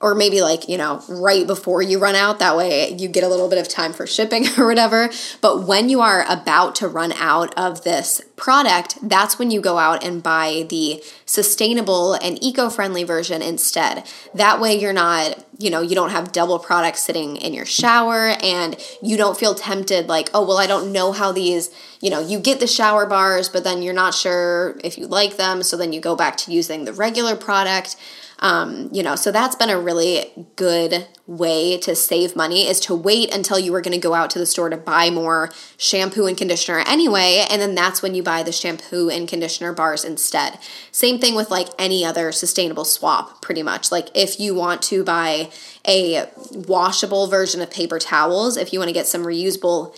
or 0.02 0.16
maybe 0.16 0.42
like, 0.42 0.68
you 0.68 0.78
know, 0.78 1.04
right 1.08 1.46
before 1.46 1.82
you 1.82 2.00
run 2.00 2.16
out. 2.16 2.40
That 2.40 2.58
way 2.58 2.94
you 2.94 3.08
get 3.08 3.24
a 3.24 3.28
little 3.28 3.48
bit 3.48 3.60
of 3.60 3.68
time 3.68 3.94
for 3.94 4.08
shipping 4.08 4.46
or 4.58 4.66
whatever. 4.66 5.10
But 5.42 5.68
when 5.68 5.90
you 5.90 6.02
are 6.02 6.26
about 6.28 6.76
to 6.76 6.88
run 6.88 7.14
out 7.14 7.54
of 7.58 7.84
this 7.84 8.22
product, 8.36 8.98
that's 9.04 9.38
when 9.38 9.52
you 9.52 9.62
go 9.62 9.78
out 9.78 10.04
and 10.04 10.24
buy 10.24 10.66
the 10.70 11.04
sustainable 11.26 12.16
and 12.16 12.44
eco 12.44 12.70
friendly 12.70 13.04
version 13.04 13.42
instead. 13.42 14.04
That 14.34 14.60
way 14.60 14.80
you're 14.80 14.94
not, 14.94 15.46
you 15.60 15.70
know, 15.70 15.82
you 15.82 15.94
don't 15.94 16.10
have 16.10 16.32
double 16.32 16.58
products 16.58 17.02
sitting 17.02 17.38
in 17.38 17.54
your 17.54 17.66
shower 17.66 18.36
and 18.42 18.76
you 19.02 19.16
don't 19.16 19.38
feel 19.38 19.54
tempted 19.54 20.08
like, 20.08 20.32
oh, 20.34 20.46
well, 20.46 20.58
I 20.58 20.66
don't 20.66 20.92
know 20.92 21.12
how 21.12 21.32
these, 21.32 21.70
you 22.02 22.10
know, 22.10 22.20
you 22.20 22.40
get 22.40 22.60
the 22.60 22.68
shower 22.68 23.06
bars, 23.06 23.48
but 23.48 23.64
then 23.64 23.84
you're 23.84 23.94
not 23.94 24.16
sure 24.16 24.76
if 24.84 24.98
you 24.98 25.06
like 25.06 25.38
them. 25.38 25.62
So 25.62 25.78
then 25.78 25.94
you 25.94 26.02
go 26.02 26.16
back 26.16 26.36
to 26.38 26.52
using 26.52 26.86
the 26.86 26.94
regular 26.94 27.36
product. 27.36 27.96
Um, 28.42 28.90
you 28.92 29.04
know, 29.04 29.16
so 29.16 29.32
that's 29.32 29.56
been 29.56 29.70
a 29.70 29.80
really 29.80 30.32
good 30.56 31.08
way 31.28 31.78
to 31.78 31.96
save 31.96 32.36
money 32.36 32.68
is 32.68 32.80
to 32.82 32.96
wait 32.96 33.34
until 33.34 33.60
you 33.60 33.72
were 33.72 33.82
going 33.82 33.94
to 33.94 34.00
go 34.00 34.16
out 34.16 34.32
to 34.32 34.40
the 34.40 34.48
store 34.48 34.70
to 34.70 34.78
buy 34.78 35.12
more 35.12 35.52
shampoo 35.78 36.26
and 36.26 36.36
conditioner 36.36 36.80
anyway, 36.88 37.46
and 37.50 37.62
then 37.62 37.76
that's 37.76 38.02
when 38.02 38.16
you 38.16 38.24
buy 38.24 38.42
the 38.42 38.52
shampoo 38.52 39.10
and 39.10 39.28
conditioner 39.28 39.74
bars 39.74 40.04
instead. 40.04 40.58
Same 40.92 41.20
thing 41.20 41.36
with 41.36 41.52
like 41.52 41.68
any 41.78 42.04
other 42.04 42.32
sustainable 42.32 42.84
swap, 42.84 43.42
pretty 43.44 43.62
much. 43.62 43.92
Like 43.92 44.10
if 44.16 44.40
you 44.40 44.56
want 44.56 44.82
to 44.84 45.04
buy 45.04 45.52
a 45.88 46.28
washable 46.52 47.28
version 47.28 47.62
of 47.62 47.70
paper 47.70 48.00
towels, 48.00 48.58
if 48.58 48.74
you 48.74 48.80
want 48.80 48.90
to 48.90 48.94
get 48.94 49.08
some 49.08 49.24
reusable 49.24 49.96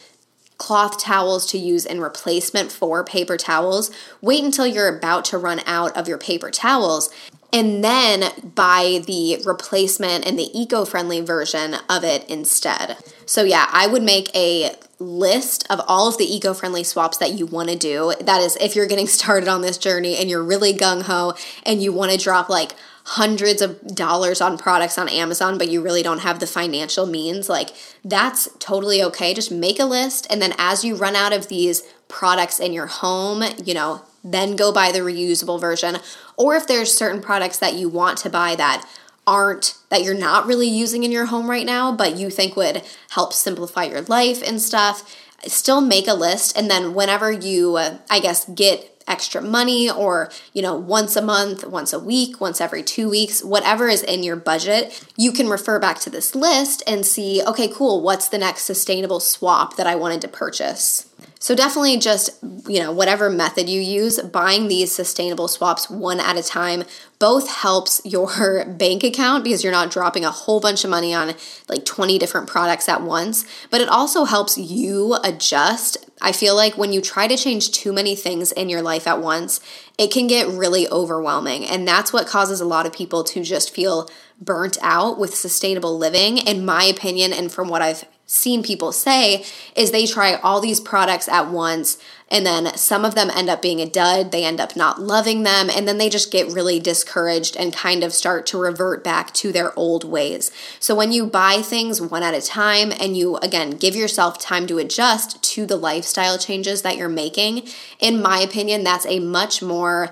cloth 0.57 0.99
towels 0.99 1.45
to 1.47 1.57
use 1.57 1.85
in 1.85 1.99
replacement 1.99 2.71
for 2.71 3.03
paper 3.03 3.37
towels. 3.37 3.89
Wait 4.21 4.43
until 4.43 4.67
you're 4.67 4.95
about 4.95 5.25
to 5.25 5.37
run 5.37 5.59
out 5.65 5.95
of 5.97 6.07
your 6.07 6.17
paper 6.17 6.51
towels 6.51 7.09
and 7.53 7.83
then 7.83 8.31
buy 8.55 9.01
the 9.05 9.39
replacement 9.45 10.25
and 10.25 10.37
the 10.37 10.49
eco 10.59 10.83
friendly 10.83 11.21
version 11.21 11.75
of 11.87 12.03
it 12.03 12.27
instead. 12.27 12.97
So, 13.27 13.43
yeah, 13.43 13.69
I 13.71 13.85
would 13.85 14.01
make 14.01 14.35
a 14.35 14.75
list 14.99 15.65
of 15.69 15.79
all 15.87 16.07
of 16.07 16.17
the 16.17 16.25
eco 16.25 16.53
friendly 16.53 16.83
swaps 16.83 17.17
that 17.17 17.33
you 17.33 17.45
want 17.45 17.69
to 17.69 17.75
do. 17.75 18.13
That 18.19 18.41
is, 18.41 18.55
if 18.57 18.75
you're 18.75 18.87
getting 18.87 19.07
started 19.19 19.47
on 19.47 19.61
this 19.61 19.77
journey 19.77 20.17
and 20.17 20.29
you're 20.29 20.43
really 20.43 20.73
gung 20.73 21.03
ho 21.03 21.35
and 21.63 21.81
you 21.81 21.93
want 21.93 22.11
to 22.11 22.17
drop 22.17 22.49
like 22.49 22.71
hundreds 23.05 23.61
of 23.61 23.85
dollars 23.95 24.41
on 24.41 24.57
products 24.57 24.97
on 24.97 25.09
Amazon, 25.09 25.57
but 25.57 25.69
you 25.69 25.81
really 25.81 26.01
don't 26.01 26.21
have 26.21 26.39
the 26.39 26.47
financial 26.47 27.05
means, 27.05 27.49
like 27.49 27.69
that's 28.03 28.49
totally 28.59 29.03
okay. 29.03 29.33
Just 29.33 29.51
make 29.51 29.79
a 29.79 29.85
list. 29.85 30.25
And 30.29 30.41
then 30.41 30.55
as 30.57 30.83
you 30.83 30.95
run 30.95 31.15
out 31.15 31.33
of 31.33 31.49
these 31.49 31.83
products 32.07 32.59
in 32.59 32.73
your 32.73 32.87
home, 32.87 33.43
you 33.63 33.73
know, 33.73 34.03
then 34.23 34.55
go 34.55 34.71
buy 34.71 34.91
the 34.91 34.99
reusable 34.99 35.59
version. 35.59 35.97
Or 36.37 36.55
if 36.55 36.67
there's 36.67 36.95
certain 36.95 37.21
products 37.21 37.57
that 37.59 37.75
you 37.75 37.89
want 37.89 38.17
to 38.19 38.29
buy 38.29 38.55
that 38.55 38.87
aren't 39.25 39.77
that 39.89 40.03
you're 40.03 40.13
not 40.13 40.45
really 40.45 40.67
using 40.67 41.03
in 41.03 41.11
your 41.11 41.25
home 41.25 41.49
right 41.49 41.65
now, 41.65 41.95
but 41.95 42.17
you 42.17 42.29
think 42.29 42.55
would 42.55 42.83
help 43.11 43.33
simplify 43.33 43.85
your 43.85 44.01
life 44.01 44.41
and 44.45 44.61
stuff, 44.61 45.15
still 45.45 45.81
make 45.81 46.07
a 46.07 46.13
list 46.13 46.57
and 46.57 46.69
then 46.69 46.93
whenever 46.93 47.31
you 47.31 47.75
uh, 47.75 47.97
I 48.09 48.19
guess 48.19 48.45
get 48.49 48.89
extra 49.07 49.41
money 49.41 49.89
or 49.89 50.31
you 50.53 50.61
know 50.61 50.75
once 50.75 51.15
a 51.15 51.21
month 51.21 51.65
once 51.65 51.91
a 51.91 51.99
week 51.99 52.39
once 52.39 52.61
every 52.61 52.81
two 52.81 53.09
weeks 53.09 53.43
whatever 53.43 53.89
is 53.89 54.01
in 54.01 54.23
your 54.23 54.35
budget 54.35 55.05
you 55.17 55.31
can 55.31 55.49
refer 55.49 55.79
back 55.79 55.99
to 55.99 56.09
this 56.09 56.35
list 56.35 56.81
and 56.87 57.05
see 57.05 57.43
okay 57.45 57.67
cool 57.67 58.01
what's 58.01 58.29
the 58.29 58.37
next 58.37 58.61
sustainable 58.61 59.19
swap 59.19 59.75
that 59.75 59.87
i 59.87 59.93
wanted 59.93 60.21
to 60.21 60.27
purchase 60.27 61.12
so 61.39 61.55
definitely 61.55 61.97
just, 61.97 62.29
you 62.67 62.79
know, 62.79 62.91
whatever 62.91 63.29
method 63.29 63.67
you 63.67 63.81
use, 63.81 64.19
buying 64.21 64.69
these 64.69 64.93
sustainable 64.93 65.49
swaps 65.49 65.89
one 65.89 66.21
at 66.21 66.37
a 66.37 66.43
time 66.43 66.85
both 67.19 67.49
helps 67.49 68.01
your 68.05 68.65
bank 68.65 69.03
account 69.03 69.43
because 69.43 69.63
you're 69.63 69.71
not 69.73 69.91
dropping 69.91 70.23
a 70.23 70.31
whole 70.31 70.59
bunch 70.59 70.83
of 70.83 70.89
money 70.89 71.13
on 71.13 71.33
like 71.67 71.85
20 71.85 72.17
different 72.17 72.47
products 72.47 72.87
at 72.87 73.01
once, 73.01 73.45
but 73.69 73.81
it 73.81 73.89
also 73.89 74.23
helps 74.23 74.57
you 74.57 75.17
adjust. 75.23 75.97
I 76.21 76.31
feel 76.31 76.55
like 76.55 76.77
when 76.77 76.93
you 76.93 77.01
try 77.01 77.27
to 77.27 77.35
change 77.35 77.71
too 77.71 77.91
many 77.91 78.15
things 78.15 78.51
in 78.51 78.69
your 78.69 78.81
life 78.81 79.05
at 79.05 79.21
once, 79.21 79.59
it 79.97 80.11
can 80.11 80.27
get 80.27 80.47
really 80.47 80.87
overwhelming. 80.87 81.65
And 81.65 81.87
that's 81.87 82.13
what 82.13 82.27
causes 82.27 82.61
a 82.61 82.65
lot 82.65 82.85
of 82.85 82.93
people 82.93 83.23
to 83.25 83.43
just 83.43 83.73
feel 83.73 84.09
burnt 84.39 84.77
out 84.81 85.19
with 85.19 85.35
sustainable 85.35 85.97
living, 85.97 86.37
in 86.37 86.65
my 86.65 86.83
opinion, 86.83 87.33
and 87.33 87.51
from 87.51 87.67
what 87.67 87.81
I've 87.81 88.05
seen 88.33 88.63
people 88.63 88.91
say 88.91 89.45
is 89.75 89.91
they 89.91 90.07
try 90.07 90.33
all 90.33 90.59
these 90.59 90.79
products 90.79 91.29
at 91.29 91.51
once 91.51 91.99
and 92.29 92.43
then 92.43 92.75
some 92.75 93.05
of 93.05 93.13
them 93.13 93.29
end 93.29 93.47
up 93.47 93.61
being 93.61 93.79
a 93.79 93.85
dud 93.87 94.31
they 94.31 94.43
end 94.43 94.59
up 94.59 94.75
not 94.75 94.99
loving 94.99 95.43
them 95.43 95.69
and 95.69 95.87
then 95.87 95.99
they 95.99 96.09
just 96.09 96.31
get 96.31 96.51
really 96.51 96.79
discouraged 96.79 97.55
and 97.55 97.71
kind 97.71 98.03
of 98.03 98.11
start 98.11 98.47
to 98.47 98.57
revert 98.57 99.03
back 99.03 99.31
to 99.35 99.51
their 99.51 99.77
old 99.77 100.03
ways. 100.03 100.49
So 100.79 100.95
when 100.95 101.11
you 101.11 101.27
buy 101.27 101.61
things 101.61 102.01
one 102.01 102.23
at 102.23 102.33
a 102.33 102.41
time 102.41 102.91
and 102.99 103.15
you 103.15 103.37
again 103.37 103.71
give 103.71 103.95
yourself 103.95 104.39
time 104.39 104.65
to 104.65 104.79
adjust 104.79 105.43
to 105.53 105.67
the 105.67 105.77
lifestyle 105.77 106.39
changes 106.39 106.81
that 106.81 106.97
you're 106.97 107.09
making 107.09 107.67
in 107.99 108.19
my 108.19 108.39
opinion 108.39 108.83
that's 108.83 109.05
a 109.05 109.19
much 109.19 109.61
more 109.61 110.11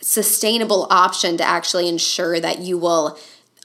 sustainable 0.00 0.86
option 0.90 1.36
to 1.36 1.44
actually 1.44 1.86
ensure 1.86 2.40
that 2.40 2.60
you 2.60 2.78
will 2.78 3.18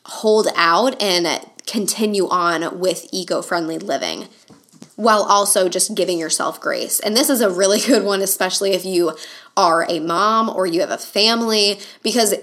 hold 0.03 0.48
out 0.56 1.01
and 1.01 1.25
continue 1.67 2.27
on 2.29 2.79
with 2.79 3.07
eco 3.12 3.41
friendly 3.41 3.77
living 3.77 4.27
while 4.95 5.21
also 5.21 5.69
just 5.69 5.93
giving 5.93 6.17
yourself 6.17 6.59
grace. 6.59 7.00
And 7.00 7.15
this 7.15 7.29
is 7.29 7.39
a 7.39 7.50
really 7.50 7.79
good 7.86 8.03
one, 8.03 8.21
especially 8.21 8.71
if 8.71 8.83
you 8.83 9.15
are 9.55 9.86
a 9.89 10.00
mom 10.00 10.50
or 10.50 10.65
you 10.65 10.81
have 10.81 10.89
a 10.89 10.97
family, 10.97 11.79
because 12.03 12.33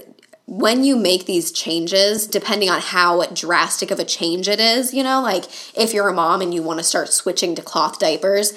when 0.47 0.85
you 0.85 0.97
make 0.97 1.27
these 1.27 1.51
changes, 1.51 2.27
depending 2.27 2.69
on 2.71 2.81
how 2.81 3.25
drastic 3.27 3.91
of 3.91 3.99
a 3.99 4.05
change 4.05 4.49
it 4.49 4.61
is, 4.61 4.93
you 4.93 5.03
know, 5.03 5.23
like 5.23 5.45
if 5.77 5.95
you're 5.95 6.09
a 6.09 6.13
mom 6.13 6.43
and 6.43 6.53
you 6.53 6.63
want 6.63 6.79
to 6.79 6.85
start 6.85 7.09
switching 7.09 7.55
to 7.55 7.63
cloth 7.63 7.99
diapers, 7.99 8.53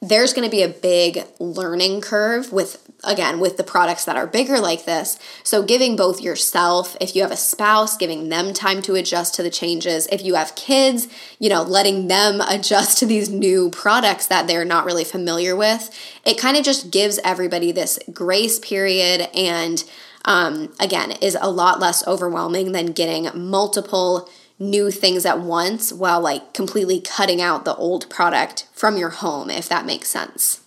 there's 0.00 0.32
going 0.32 0.48
to 0.48 0.50
be 0.50 0.62
a 0.62 0.68
big 0.68 1.24
learning 1.38 2.00
curve 2.00 2.52
with 2.52 2.81
again 3.04 3.40
with 3.40 3.56
the 3.56 3.64
products 3.64 4.04
that 4.04 4.16
are 4.16 4.26
bigger 4.26 4.58
like 4.58 4.84
this. 4.84 5.18
So 5.42 5.62
giving 5.62 5.96
both 5.96 6.20
yourself 6.20 6.96
if 7.00 7.14
you 7.14 7.22
have 7.22 7.30
a 7.30 7.36
spouse 7.36 7.96
giving 7.96 8.28
them 8.28 8.52
time 8.52 8.82
to 8.82 8.94
adjust 8.94 9.34
to 9.34 9.42
the 9.42 9.50
changes. 9.50 10.06
If 10.08 10.22
you 10.24 10.34
have 10.34 10.54
kids 10.54 11.08
you 11.38 11.48
know 11.48 11.62
letting 11.62 12.08
them 12.08 12.40
adjust 12.48 12.98
to 12.98 13.06
these 13.06 13.28
new 13.28 13.70
products 13.70 14.26
that 14.26 14.46
they're 14.46 14.64
not 14.64 14.84
really 14.84 15.04
familiar 15.04 15.56
with. 15.56 15.90
It 16.24 16.38
kind 16.38 16.56
of 16.56 16.64
just 16.64 16.90
gives 16.90 17.18
everybody 17.24 17.72
this 17.72 17.98
grace 18.12 18.58
period 18.58 19.28
and 19.34 19.82
um, 20.24 20.72
again 20.78 21.12
is 21.20 21.36
a 21.40 21.50
lot 21.50 21.80
less 21.80 22.06
overwhelming 22.06 22.72
than 22.72 22.86
getting 22.86 23.28
multiple 23.34 24.28
new 24.62 24.90
things 24.90 25.26
at 25.26 25.40
once 25.40 25.92
while 25.92 26.20
like 26.20 26.54
completely 26.54 27.00
cutting 27.00 27.42
out 27.42 27.64
the 27.64 27.74
old 27.74 28.08
product 28.08 28.68
from 28.72 28.96
your 28.96 29.10
home, 29.10 29.50
if 29.50 29.68
that 29.68 29.84
makes 29.84 30.08
sense. 30.08 30.60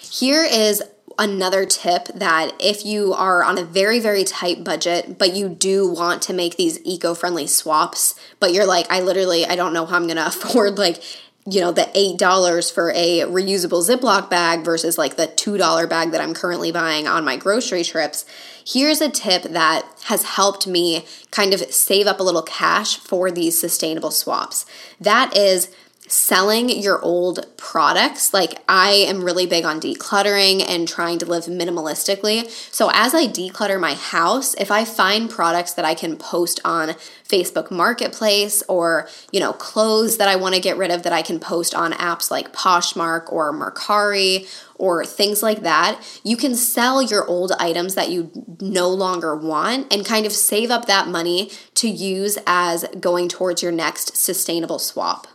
Here 0.00 0.44
is 0.44 0.82
another 1.18 1.64
tip 1.64 2.06
that 2.08 2.52
if 2.60 2.84
you 2.84 3.12
are 3.14 3.42
on 3.42 3.58
a 3.58 3.64
very, 3.64 3.98
very 3.98 4.24
tight 4.24 4.64
budget, 4.64 5.18
but 5.18 5.34
you 5.34 5.48
do 5.48 5.88
want 5.90 6.22
to 6.22 6.32
make 6.32 6.56
these 6.56 6.78
eco 6.84 7.14
friendly 7.14 7.46
swaps, 7.46 8.14
but 8.40 8.52
you're 8.52 8.66
like, 8.66 8.86
I 8.90 9.00
literally, 9.00 9.46
I 9.46 9.56
don't 9.56 9.72
know 9.72 9.86
how 9.86 9.96
I'm 9.96 10.04
going 10.04 10.16
to 10.16 10.26
afford 10.26 10.78
like 10.78 11.02
you 11.48 11.60
know, 11.60 11.70
the 11.70 11.82
$8 11.82 12.72
for 12.72 12.90
a 12.90 13.20
reusable 13.20 13.88
Ziploc 13.88 14.28
bag 14.28 14.64
versus 14.64 14.98
like 14.98 15.16
the 15.16 15.28
$2 15.28 15.88
bag 15.88 16.10
that 16.10 16.20
I'm 16.20 16.34
currently 16.34 16.72
buying 16.72 17.06
on 17.06 17.24
my 17.24 17.36
grocery 17.36 17.84
trips, 17.84 18.24
here's 18.66 19.00
a 19.00 19.08
tip 19.08 19.44
that 19.44 19.86
has 20.06 20.24
helped 20.24 20.66
me 20.66 21.06
kind 21.30 21.54
of 21.54 21.60
save 21.72 22.08
up 22.08 22.18
a 22.18 22.24
little 22.24 22.42
cash 22.42 22.96
for 22.96 23.30
these 23.30 23.58
sustainable 23.60 24.10
swaps. 24.10 24.66
That 25.00 25.36
is 25.36 25.70
selling 26.08 26.68
your 26.68 27.00
old 27.02 27.46
products. 27.56 28.32
Like, 28.32 28.62
I 28.68 28.90
am 28.90 29.24
really 29.24 29.46
big 29.46 29.64
on 29.64 29.80
decluttering 29.80 30.64
and 30.66 30.86
trying 30.86 31.18
to 31.18 31.26
live 31.26 31.44
minimalistically. 31.44 32.48
So, 32.72 32.90
as 32.92 33.14
I 33.14 33.26
declutter 33.26 33.80
my 33.80 33.94
house, 33.94 34.54
if 34.54 34.70
I 34.70 34.84
find 34.84 35.28
products 35.28 35.74
that 35.74 35.84
I 35.84 35.94
can 35.94 36.16
post 36.16 36.60
on 36.64 36.90
Facebook 37.28 37.70
Marketplace 37.70 38.62
or, 38.68 39.08
you 39.32 39.40
know, 39.40 39.52
clothes 39.52 40.18
that 40.18 40.28
I 40.28 40.36
want 40.36 40.54
to 40.54 40.60
get 40.60 40.76
rid 40.76 40.90
of 40.90 41.02
that 41.02 41.12
I 41.12 41.22
can 41.22 41.40
post 41.40 41.74
on 41.74 41.92
apps 41.92 42.30
like 42.30 42.52
Poshmark 42.52 43.32
or 43.32 43.52
Mercari 43.52 44.48
or 44.78 45.04
things 45.04 45.42
like 45.42 45.62
that, 45.62 46.00
you 46.22 46.36
can 46.36 46.54
sell 46.54 47.02
your 47.02 47.26
old 47.26 47.52
items 47.58 47.94
that 47.94 48.10
you 48.10 48.30
no 48.60 48.88
longer 48.88 49.34
want 49.34 49.92
and 49.92 50.04
kind 50.04 50.26
of 50.26 50.32
save 50.32 50.70
up 50.70 50.86
that 50.86 51.08
money 51.08 51.50
to 51.74 51.88
use 51.88 52.38
as 52.46 52.84
going 53.00 53.28
towards 53.28 53.62
your 53.62 53.72
next 53.72 54.16
sustainable 54.16 54.78
swap. 54.78 55.26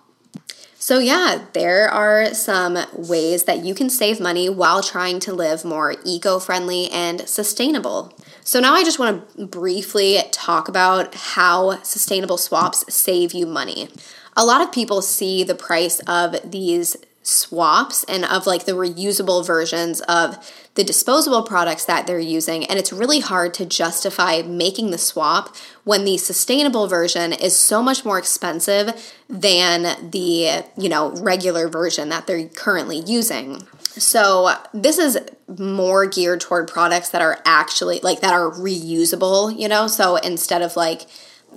So, 0.81 0.97
yeah, 0.97 1.45
there 1.53 1.87
are 1.87 2.33
some 2.33 2.75
ways 2.91 3.43
that 3.43 3.63
you 3.63 3.75
can 3.75 3.87
save 3.87 4.19
money 4.19 4.49
while 4.49 4.81
trying 4.81 5.19
to 5.19 5.31
live 5.31 5.63
more 5.63 5.93
eco 6.03 6.39
friendly 6.39 6.89
and 6.89 7.29
sustainable. 7.29 8.17
So, 8.43 8.59
now 8.59 8.73
I 8.73 8.83
just 8.83 8.97
want 8.97 9.37
to 9.37 9.45
briefly 9.45 10.17
talk 10.31 10.67
about 10.67 11.13
how 11.13 11.83
sustainable 11.83 12.39
swaps 12.39 12.91
save 12.91 13.31
you 13.31 13.45
money. 13.45 13.89
A 14.35 14.43
lot 14.43 14.61
of 14.61 14.71
people 14.71 15.03
see 15.03 15.43
the 15.43 15.53
price 15.53 15.99
of 16.07 16.35
these 16.49 16.97
swaps 17.23 18.03
and 18.05 18.25
of 18.25 18.47
like 18.47 18.65
the 18.65 18.71
reusable 18.71 19.45
versions 19.45 20.01
of 20.01 20.51
the 20.73 20.83
disposable 20.83 21.43
products 21.43 21.85
that 21.85 22.07
they're 22.07 22.19
using 22.19 22.65
and 22.65 22.79
it's 22.79 22.91
really 22.91 23.19
hard 23.19 23.53
to 23.53 23.65
justify 23.65 24.41
making 24.41 24.89
the 24.89 24.97
swap 24.97 25.55
when 25.83 26.03
the 26.03 26.17
sustainable 26.17 26.87
version 26.87 27.31
is 27.33 27.55
so 27.55 27.83
much 27.83 28.03
more 28.03 28.17
expensive 28.17 29.13
than 29.29 30.09
the 30.11 30.63
you 30.77 30.89
know 30.89 31.11
regular 31.21 31.67
version 31.67 32.09
that 32.09 32.25
they're 32.25 32.47
currently 32.49 32.99
using. 32.99 33.67
So 33.81 34.53
this 34.73 34.97
is 34.97 35.19
more 35.59 36.05
geared 36.05 36.41
toward 36.41 36.67
products 36.67 37.09
that 37.09 37.21
are 37.21 37.39
actually 37.45 37.99
like 38.01 38.21
that 38.21 38.33
are 38.33 38.49
reusable 38.49 39.57
you 39.57 39.67
know? 39.67 39.87
So 39.87 40.15
instead 40.15 40.61
of 40.61 40.75
like 40.75 41.01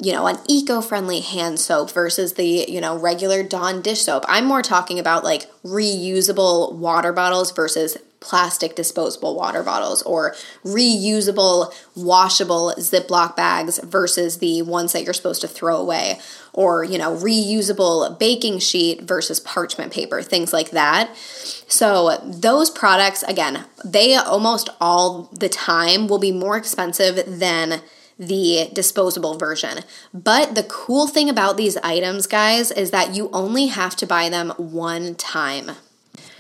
you 0.01 0.13
know, 0.13 0.27
an 0.27 0.39
eco-friendly 0.49 1.21
hand 1.21 1.61
soap 1.61 1.91
versus 1.93 2.35
the, 2.35 2.67
you 2.69 2.81
know, 2.81 2.99
regular 2.99 3.43
Dawn 3.43 3.81
dish 3.81 4.03
soap. 4.03 4.25
I'm 4.29 4.45
more 4.45 4.63
talking 4.63 4.99
about 4.99 5.25
like 5.25 5.51
reusable 5.63 6.75
water 6.75 7.13
bottles 7.13 7.53
versus 7.53 7.97
plastic 8.25 8.75
disposable 8.75 9.37
water 9.37 9.63
bottles 9.63 10.03
or 10.03 10.35
reusable 10.65 11.73
washable 11.95 12.75
Ziploc 12.79 13.37
bags 13.37 13.79
versus 13.79 14.39
the 14.39 14.63
ones 14.63 14.93
that 14.95 15.05
you're 15.05 15.13
supposed 15.13 15.43
to 15.43 15.49
throw 15.49 15.77
away 15.77 16.19
or, 16.55 16.83
you 16.85 16.97
know, 16.97 17.15
reusable 17.15 18.19
baking 18.19 18.59
sheet 18.61 19.03
versus 19.03 19.41
parchment 19.41 19.93
paper, 19.93 20.23
things 20.23 20.53
like 20.53 20.71
that. 20.71 21.15
So, 21.17 22.19
those 22.25 22.71
products 22.71 23.23
again, 23.25 23.67
they 23.85 24.15
almost 24.15 24.71
all 24.81 25.29
the 25.33 25.49
time 25.49 26.09
will 26.09 26.19
be 26.19 26.33
more 26.33 26.57
expensive 26.57 27.39
than 27.39 27.83
the 28.19 28.71
disposable 28.73 29.37
version. 29.37 29.81
But 30.13 30.55
the 30.55 30.63
cool 30.63 31.07
thing 31.07 31.29
about 31.29 31.57
these 31.57 31.77
items, 31.79 32.27
guys, 32.27 32.71
is 32.71 32.91
that 32.91 33.15
you 33.15 33.31
only 33.33 33.67
have 33.67 33.97
to 33.97 34.07
buy 34.07 34.29
them 34.29 34.51
one 34.57 35.15
time. 35.15 35.73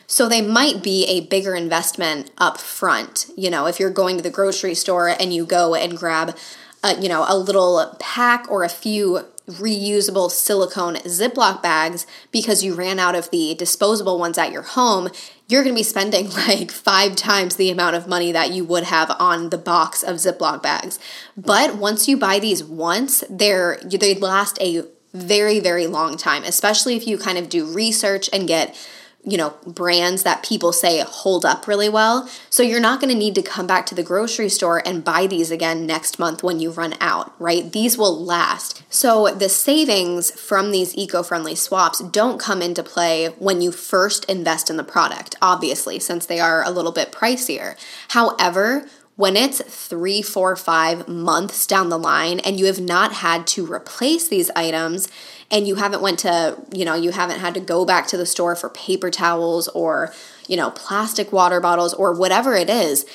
So 0.07 0.28
they 0.28 0.43
might 0.43 0.83
be 0.83 1.07
a 1.07 1.26
bigger 1.26 1.54
investment 1.54 2.31
up 2.38 2.59
front. 2.59 3.26
You 3.37 3.50
know, 3.50 3.66
if 3.66 3.81
you're 3.81 3.90
going 3.90 4.16
to 4.16 4.23
the 4.23 4.31
grocery 4.31 4.75
store 4.75 5.09
and 5.09 5.33
you 5.33 5.47
go 5.47 5.75
and 5.75 5.97
grab 5.97 6.37
a, 6.83 7.00
you 7.00 7.09
know, 7.09 7.25
a 7.26 7.37
little 7.37 7.97
pack 7.99 8.50
or 8.50 8.62
a 8.62 8.69
few 8.69 9.26
reusable 9.49 10.31
silicone 10.31 10.97
Ziploc 10.97 11.62
bags 11.62 12.07
because 12.31 12.64
you 12.64 12.75
ran 12.75 12.99
out 12.99 13.14
of 13.14 13.31
the 13.31 13.54
disposable 13.54 14.19
ones 14.19 14.38
at 14.38 14.52
your 14.52 14.62
home, 14.62 15.09
you're 15.47 15.63
going 15.63 15.75
to 15.75 15.79
be 15.79 15.85
spending 15.85 16.31
like 16.49 16.71
five 16.71 17.17
times 17.17 17.57
the 17.57 17.71
amount 17.71 17.97
of 17.97 18.07
money 18.07 18.33
that 18.33 18.51
you 18.51 18.65
would 18.65 18.85
have 18.85 19.15
on 19.19 19.51
the 19.51 19.59
box 19.59 20.03
of 20.03 20.17
Ziploc 20.17 20.63
bags. 20.63 20.99
But 21.37 21.77
once 21.77 22.09
you 22.09 22.17
buy 22.17 22.39
these 22.39 22.65
once, 22.65 23.25
they're 23.29 23.79
they 23.85 24.15
last 24.15 24.61
a 24.61 24.85
very 25.13 25.61
very 25.61 25.87
long 25.87 26.17
time, 26.17 26.43
especially 26.45 26.97
if 26.97 27.07
you 27.07 27.19
kind 27.19 27.39
of 27.39 27.49
do 27.49 27.65
research 27.73 28.29
and 28.33 28.49
get 28.49 28.77
you 29.26 29.38
know, 29.38 29.54
brands 29.66 30.23
that 30.23 30.45
people 30.45 30.73
say 30.73 31.00
hold 31.00 31.47
up 31.47 31.66
really 31.66 31.88
well. 31.88 32.28
So 32.50 32.62
you're 32.62 32.78
not 32.78 33.00
going 33.00 33.12
to 33.12 33.19
need 33.19 33.35
to 33.37 33.43
come 33.43 33.66
back 33.66 33.87
to 33.87 33.95
the 33.95 34.02
grocery 34.02 34.50
store 34.50 34.87
and 34.87 35.02
buy 35.02 35.26
these 35.26 35.50
again 35.50 35.87
next 35.87 36.19
month 36.19 36.43
when 36.43 36.61
you 36.61 36.71
run 36.71 36.95
out, 37.00 37.33
right? 37.40 37.73
These 37.73 37.97
will 37.97 38.23
last. 38.23 38.83
So 38.93 39.28
the 39.35 39.49
savings 39.49 40.31
from 40.38 40.71
these 40.71 40.95
eco-friendly 40.97 41.54
swaps 41.54 42.00
don't 42.00 42.38
come 42.38 42.61
into 42.61 42.83
play 42.83 43.28
when 43.38 43.62
you 43.62 43.73
first 43.73 44.25
invest 44.26 44.69
in 44.69 44.76
the 44.76 44.85
product, 44.85 45.37
obviously, 45.40 45.99
since 45.99 46.27
they 46.27 46.38
are 46.38 46.62
a 46.62 46.70
little 46.70 46.92
bit 46.92 47.11
pricier. 47.11 47.77
However, 48.09 48.87
when 49.16 49.37
it's 49.37 49.62
three, 49.62 50.22
four, 50.22 50.57
five 50.57 51.07
months 51.07 51.66
down 51.66 51.88
the 51.88 51.99
line 51.99 52.40
and 52.40 52.59
you 52.59 52.66
have 52.66 52.81
not 52.81 53.12
had 53.12 53.46
to 53.46 53.64
replace 53.64 54.27
these 54.27 54.51
items, 54.57 55.09
and 55.50 55.66
you 55.66 55.76
haven't 55.76 56.02
went 56.02 56.18
to 56.20 56.57
you 56.72 56.85
know 56.85 56.94
you 56.94 57.11
haven't 57.11 57.40
had 57.40 57.54
to 57.54 57.61
go 57.61 57.85
back 57.85 58.07
to 58.07 58.16
the 58.16 58.26
store 58.26 58.57
for 58.57 58.68
paper 58.70 59.11
towels 59.11 59.68
or 59.68 60.12
you 60.48 60.57
know 60.57 60.70
plastic 60.70 61.33
water 61.33 61.61
bottles 61.61 61.94
or 61.94 62.12
whatever 62.12 62.54
it 62.54 62.70
is 62.70 63.07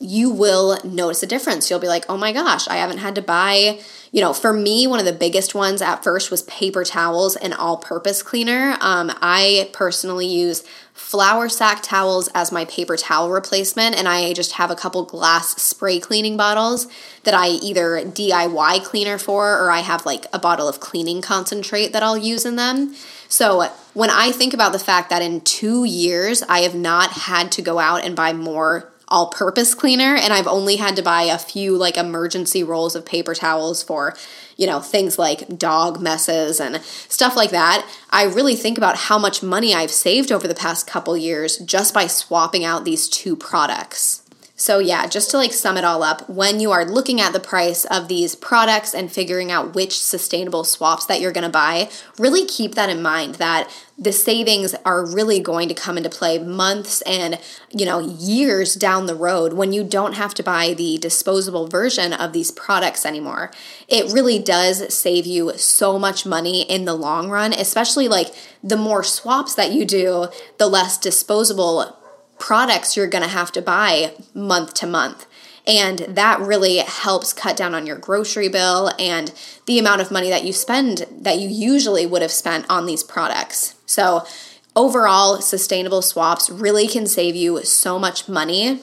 you 0.00 0.30
will 0.30 0.78
notice 0.84 1.22
a 1.22 1.26
difference. 1.26 1.68
You'll 1.68 1.80
be 1.80 1.88
like, 1.88 2.04
oh 2.08 2.16
my 2.16 2.32
gosh, 2.32 2.68
I 2.68 2.76
haven't 2.76 2.98
had 2.98 3.16
to 3.16 3.22
buy, 3.22 3.80
you 4.12 4.20
know, 4.20 4.32
for 4.32 4.52
me, 4.52 4.86
one 4.86 5.00
of 5.00 5.06
the 5.06 5.12
biggest 5.12 5.54
ones 5.54 5.82
at 5.82 6.04
first 6.04 6.30
was 6.30 6.42
paper 6.42 6.84
towels 6.84 7.34
and 7.34 7.52
all 7.52 7.76
purpose 7.76 8.22
cleaner. 8.22 8.76
Um, 8.80 9.10
I 9.20 9.70
personally 9.72 10.26
use 10.26 10.62
flour 10.98 11.48
sack 11.48 11.82
towels 11.82 12.28
as 12.34 12.50
my 12.50 12.64
paper 12.64 12.96
towel 12.96 13.30
replacement, 13.30 13.96
and 13.96 14.08
I 14.08 14.32
just 14.32 14.52
have 14.52 14.70
a 14.70 14.74
couple 14.74 15.04
glass 15.04 15.60
spray 15.62 16.00
cleaning 16.00 16.36
bottles 16.36 16.88
that 17.22 17.34
I 17.34 17.48
either 17.48 18.02
DIY 18.04 18.84
cleaner 18.84 19.16
for 19.16 19.58
or 19.58 19.70
I 19.70 19.80
have 19.80 20.04
like 20.04 20.26
a 20.32 20.38
bottle 20.38 20.68
of 20.68 20.80
cleaning 20.80 21.22
concentrate 21.22 21.92
that 21.92 22.02
I'll 22.02 22.18
use 22.18 22.44
in 22.44 22.56
them. 22.56 22.94
So 23.28 23.70
when 23.94 24.10
I 24.10 24.32
think 24.32 24.52
about 24.52 24.72
the 24.72 24.78
fact 24.78 25.08
that 25.10 25.22
in 25.22 25.40
two 25.40 25.84
years 25.84 26.42
I 26.42 26.60
have 26.60 26.74
not 26.74 27.12
had 27.12 27.52
to 27.52 27.62
go 27.62 27.78
out 27.78 28.04
and 28.04 28.16
buy 28.16 28.32
more 28.32 28.90
all 29.08 29.30
purpose 29.30 29.74
cleaner 29.74 30.14
and 30.14 30.32
I've 30.32 30.46
only 30.46 30.76
had 30.76 30.96
to 30.96 31.02
buy 31.02 31.22
a 31.22 31.38
few 31.38 31.76
like 31.76 31.96
emergency 31.96 32.62
rolls 32.62 32.94
of 32.94 33.06
paper 33.06 33.34
towels 33.34 33.82
for, 33.82 34.14
you 34.56 34.66
know, 34.66 34.80
things 34.80 35.18
like 35.18 35.58
dog 35.58 36.00
messes 36.00 36.60
and 36.60 36.82
stuff 36.82 37.36
like 37.36 37.50
that. 37.50 37.88
I 38.10 38.24
really 38.24 38.56
think 38.56 38.78
about 38.78 38.96
how 38.96 39.18
much 39.18 39.42
money 39.42 39.74
I've 39.74 39.90
saved 39.90 40.30
over 40.30 40.46
the 40.46 40.54
past 40.54 40.86
couple 40.86 41.16
years 41.16 41.58
just 41.58 41.94
by 41.94 42.06
swapping 42.06 42.64
out 42.64 42.84
these 42.84 43.08
two 43.08 43.34
products. 43.34 44.27
So, 44.60 44.80
yeah, 44.80 45.06
just 45.06 45.30
to 45.30 45.36
like 45.36 45.52
sum 45.52 45.76
it 45.76 45.84
all 45.84 46.02
up, 46.02 46.28
when 46.28 46.58
you 46.58 46.72
are 46.72 46.84
looking 46.84 47.20
at 47.20 47.32
the 47.32 47.38
price 47.38 47.84
of 47.84 48.08
these 48.08 48.34
products 48.34 48.92
and 48.92 49.10
figuring 49.10 49.52
out 49.52 49.76
which 49.76 50.00
sustainable 50.00 50.64
swaps 50.64 51.06
that 51.06 51.20
you're 51.20 51.32
gonna 51.32 51.48
buy, 51.48 51.88
really 52.18 52.44
keep 52.44 52.74
that 52.74 52.90
in 52.90 53.00
mind 53.00 53.36
that 53.36 53.70
the 53.96 54.10
savings 54.10 54.74
are 54.84 55.06
really 55.06 55.38
going 55.38 55.68
to 55.68 55.74
come 55.74 55.96
into 55.96 56.10
play 56.10 56.40
months 56.40 57.02
and 57.02 57.38
you 57.70 57.86
know 57.86 58.00
years 58.00 58.74
down 58.74 59.06
the 59.06 59.14
road 59.14 59.52
when 59.52 59.72
you 59.72 59.84
don't 59.84 60.14
have 60.14 60.34
to 60.34 60.42
buy 60.42 60.74
the 60.74 60.98
disposable 60.98 61.68
version 61.68 62.12
of 62.12 62.32
these 62.32 62.50
products 62.50 63.06
anymore. 63.06 63.52
It 63.86 64.12
really 64.12 64.40
does 64.40 64.92
save 64.92 65.24
you 65.24 65.52
so 65.56 66.00
much 66.00 66.26
money 66.26 66.62
in 66.62 66.84
the 66.84 66.94
long 66.94 67.30
run 67.30 67.52
especially 67.52 68.08
like 68.08 68.34
the 68.62 68.76
more 68.76 69.04
swaps 69.04 69.54
that 69.54 69.70
you 69.70 69.84
do 69.84 70.26
the 70.58 70.66
less 70.66 70.98
disposable 70.98 71.96
products 72.38 72.96
you're 72.96 73.06
going 73.06 73.24
to 73.24 73.28
have 73.28 73.52
to 73.52 73.62
buy 73.62 74.14
month 74.34 74.74
to 74.74 74.86
month. 74.86 75.26
And 75.66 75.98
that 76.08 76.40
really 76.40 76.78
helps 76.78 77.34
cut 77.34 77.56
down 77.56 77.74
on 77.74 77.86
your 77.86 77.98
grocery 77.98 78.48
bill 78.48 78.90
and 78.98 79.32
the 79.66 79.78
amount 79.78 80.00
of 80.00 80.10
money 80.10 80.30
that 80.30 80.44
you 80.44 80.52
spend 80.54 81.04
that 81.20 81.38
you 81.38 81.48
usually 81.48 82.06
would 82.06 82.22
have 82.22 82.32
spent 82.32 82.64
on 82.70 82.86
these 82.86 83.02
products. 83.02 83.74
So, 83.84 84.26
overall, 84.74 85.42
sustainable 85.42 86.00
swaps 86.00 86.48
really 86.48 86.88
can 86.88 87.06
save 87.06 87.36
you 87.36 87.62
so 87.64 87.98
much 87.98 88.28
money, 88.30 88.80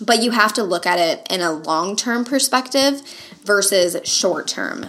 but 0.00 0.22
you 0.22 0.30
have 0.30 0.52
to 0.52 0.62
look 0.62 0.86
at 0.86 1.00
it 1.00 1.26
in 1.28 1.40
a 1.40 1.52
long 1.52 1.96
term 1.96 2.24
perspective 2.24 3.02
versus 3.42 3.96
short 4.08 4.46
term. 4.46 4.86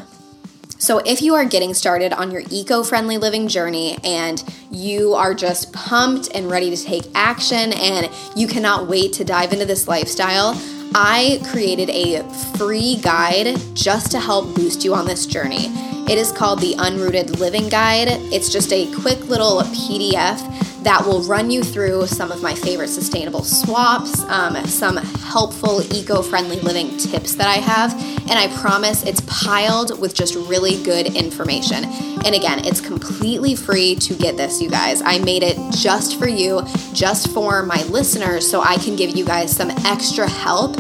So, 0.78 0.98
if 1.00 1.22
you 1.22 1.36
are 1.36 1.46
getting 1.46 1.74
started 1.74 2.12
on 2.12 2.32
your 2.32 2.44
eco 2.50 2.84
friendly 2.84 3.18
living 3.18 3.48
journey 3.48 3.98
and 4.04 4.44
you 4.70 5.14
are 5.14 5.34
just 5.34 5.72
pumped 5.72 6.30
and 6.36 6.52
ready 6.52 6.76
to 6.76 6.84
take 6.84 7.06
action 7.16 7.72
and 7.74 8.10
you 8.36 8.46
cannot 8.46 8.88
wait 8.88 9.14
to 9.14 9.24
dive 9.24 9.54
into 9.54 9.66
this 9.66 9.88
lifestyle, 9.88 10.60
I 10.94 11.42
created 11.50 11.90
a 11.90 12.24
free 12.58 12.98
guide 12.98 13.58
just 13.74 14.12
to 14.12 14.20
help 14.20 14.54
boost 14.54 14.84
you 14.84 14.94
on 14.94 15.06
this 15.06 15.26
journey. 15.26 15.68
It 16.10 16.18
is 16.18 16.32
called 16.32 16.60
the 16.60 16.76
Unrooted 16.76 17.40
Living 17.40 17.70
Guide. 17.70 18.10
It's 18.32 18.52
just 18.52 18.72
a 18.74 18.92
quick 18.94 19.28
little 19.30 19.62
PDF 19.62 20.40
that 20.86 21.04
will 21.04 21.24
run 21.24 21.50
you 21.50 21.64
through 21.64 22.06
some 22.06 22.32
of 22.32 22.44
my 22.44 22.54
favorite 22.54 22.90
sustainable 22.90 23.44
swaps, 23.44 24.22
um, 24.26 24.56
some 24.68 24.98
helpful 24.98 25.82
eco 25.92 26.22
friendly 26.22 26.60
living 26.62 26.96
tips 26.98 27.34
that 27.34 27.48
I 27.48 27.56
have, 27.56 27.92
and 28.30 28.34
I 28.34 28.56
promise 28.60 29.04
it's 29.04 29.22
piled 29.22 30.00
with 30.00 30.14
just 30.14 30.36
really 30.36 30.82
good 30.84 31.08
information. 31.16 31.86
And 32.24 32.36
again, 32.36 32.64
it's 32.64 32.82
completely 32.82 33.56
free 33.56 33.96
to 33.96 34.14
get 34.14 34.38
this, 34.38 34.62
you 34.62 34.70
guys. 34.70 35.02
I 35.02 35.18
made 35.18 35.42
it 35.42 35.58
just 35.74 36.20
for 36.20 36.28
you, 36.28 36.62
just 36.94 37.32
for 37.34 37.64
my 37.64 37.82
listeners, 37.86 38.48
so 38.48 38.62
I 38.62 38.78
can 38.78 38.96
give 38.96 39.16
you 39.18 39.26
guys 39.26 39.56
some 39.56 39.72
extra 39.86 40.30
help 40.30 40.78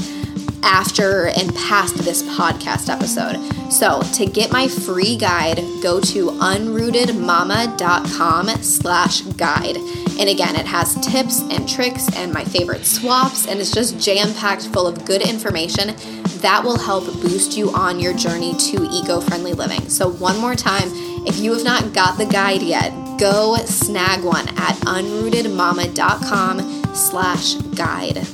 after 0.65 1.28
and 1.28 1.56
past 1.56 1.95
this 1.97 2.23
podcast 2.23 2.89
episode. 2.89 3.38
So 3.71 4.01
to 4.01 4.25
get 4.25 4.51
my 4.51 4.67
free 4.67 5.15
guide, 5.15 5.62
go 5.82 6.01
to 6.01 6.32
unrootedmama.com 6.32 8.47
slash 8.63 9.21
guide. 9.21 9.78
And 10.17 10.30
again, 10.30 10.56
it 10.56 10.65
has 10.65 10.95
tips 11.06 11.41
and 11.41 11.69
tricks 11.69 12.10
and 12.15 12.34
my 12.34 12.43
favorite 12.43 12.86
swaps, 12.86 13.45
and 13.47 13.60
it's 13.60 13.71
just 13.71 13.99
jam-packed 13.99 14.67
full 14.67 14.88
of 14.88 15.06
good 15.06 15.21
information 15.21 15.95
that 16.41 16.63
will 16.63 16.78
help 16.78 17.06
boost 17.21 17.58
you 17.58 17.69
on 17.71 17.99
your 17.99 18.13
journey 18.13 18.54
to 18.56 18.88
eco-friendly 18.91 19.54
living. 19.54 19.89
So 19.89 20.10
one 20.10 20.39
more 20.39 20.56
time, 20.56 20.89
if 21.28 21.39
you 21.39 21.54
have 21.54 21.63
not 21.63 21.93
got 21.93 22.17
the 22.17 22.25
guide 22.25 22.62
yet, 22.62 22.91
go 23.19 23.56
snag 23.65 24.23
one 24.23 24.47
at 24.58 24.75
unrootedmama.com 24.86 26.95
slash 26.95 27.56
guide. 27.75 28.25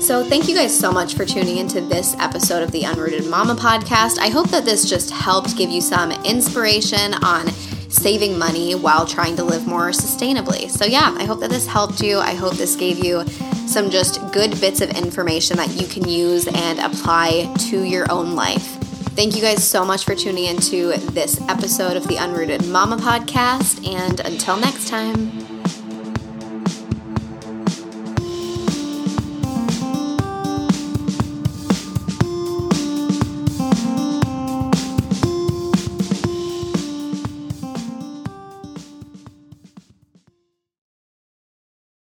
So, 0.00 0.24
thank 0.24 0.48
you 0.48 0.56
guys 0.56 0.76
so 0.76 0.90
much 0.90 1.14
for 1.14 1.26
tuning 1.26 1.58
into 1.58 1.82
this 1.82 2.16
episode 2.18 2.62
of 2.62 2.72
the 2.72 2.82
Unrooted 2.82 3.28
Mama 3.28 3.54
podcast. 3.54 4.18
I 4.18 4.28
hope 4.28 4.48
that 4.48 4.64
this 4.64 4.88
just 4.88 5.10
helped 5.10 5.56
give 5.58 5.68
you 5.68 5.82
some 5.82 6.10
inspiration 6.24 7.14
on 7.22 7.48
saving 7.90 8.38
money 8.38 8.74
while 8.74 9.06
trying 9.06 9.36
to 9.36 9.44
live 9.44 9.66
more 9.66 9.90
sustainably. 9.90 10.70
So, 10.70 10.86
yeah, 10.86 11.14
I 11.18 11.24
hope 11.24 11.40
that 11.40 11.50
this 11.50 11.66
helped 11.66 12.00
you. 12.00 12.18
I 12.18 12.32
hope 12.34 12.54
this 12.54 12.76
gave 12.76 13.04
you 13.04 13.26
some 13.68 13.90
just 13.90 14.20
good 14.32 14.58
bits 14.58 14.80
of 14.80 14.90
information 14.90 15.58
that 15.58 15.70
you 15.80 15.86
can 15.86 16.08
use 16.08 16.48
and 16.48 16.78
apply 16.78 17.54
to 17.68 17.82
your 17.84 18.10
own 18.10 18.34
life. 18.34 18.78
Thank 19.14 19.36
you 19.36 19.42
guys 19.42 19.62
so 19.62 19.84
much 19.84 20.06
for 20.06 20.14
tuning 20.14 20.46
into 20.46 20.96
this 21.12 21.40
episode 21.42 21.98
of 21.98 22.08
the 22.08 22.16
Unrooted 22.16 22.66
Mama 22.68 22.96
podcast. 22.96 23.86
And 23.86 24.18
until 24.20 24.56
next 24.56 24.88
time. 24.88 25.59